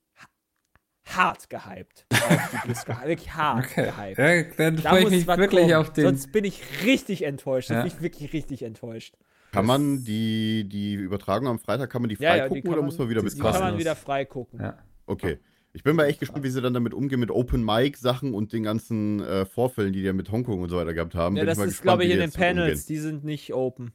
[1.06, 2.06] hart gehypt.
[2.12, 2.96] auf die BlizzCon.
[3.04, 3.90] wirklich hart Okay.
[4.14, 4.18] gehypt.
[4.18, 5.74] Ja, dann Da freue ich mich wirklich kommen.
[5.74, 6.04] auf den.
[6.04, 7.70] Sonst bin ich richtig enttäuscht.
[7.70, 7.82] Ja.
[7.82, 9.14] Bin ich wirklich richtig enttäuscht.
[9.52, 12.68] Kann man die, die Übertragung am Freitag, kann man die frei Ja, ja, die gucken
[12.70, 13.52] oder man- muss man wieder Die bezahlen?
[13.52, 14.60] kann man wieder frei gucken.
[14.60, 14.78] ja.
[15.06, 15.38] Okay.
[15.72, 18.52] Ich bin mal echt gespannt, wie sie dann damit umgehen mit Open Mic Sachen und
[18.52, 21.36] den ganzen äh, Vorfällen, die die ja mit Hongkong und so weiter gehabt haben.
[21.36, 22.80] Ja, Bin das ich mal ist, gespannt, glaube ich, in die den Panels.
[22.80, 22.84] umgehen.
[22.88, 23.92] Die sind nicht open.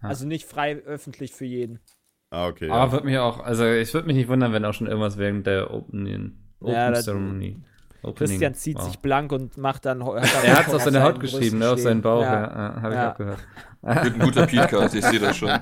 [0.00, 0.08] Ah.
[0.08, 1.80] Also nicht frei öffentlich für jeden.
[2.30, 2.68] Ah, okay.
[2.68, 2.92] Aber Ja.
[2.92, 5.72] wird mich auch, also ich würde mich nicht wundern, wenn auch schon irgendwas während der
[5.72, 6.06] Open
[6.72, 7.56] Ja, das- Ceremony.
[8.02, 8.84] Opening, Christian zieht wow.
[8.84, 10.04] sich blank und macht dann.
[10.04, 12.02] Hat dann Er hat es auf seine Haut geschrieben, ne, auf seinen.
[12.02, 12.34] Bauch, Ja.
[12.42, 13.12] ja, habe ich Ja.
[13.12, 13.38] auch gehört.
[13.80, 15.48] Ein guter Podcast, ich sehe das schon.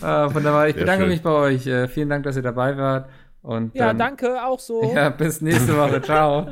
[0.00, 1.10] Ah, wunderbar, ich Sehr bedanke schön.
[1.10, 1.66] mich bei euch.
[1.66, 3.08] Äh, vielen Dank, dass ihr dabei wart.
[3.42, 4.82] Und Ja, dann, danke, auch so.
[4.94, 6.00] Ja, bis nächste Woche.
[6.02, 6.46] Ciao.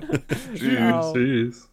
[0.57, 1.13] Ciao.
[1.13, 1.70] Tschüss.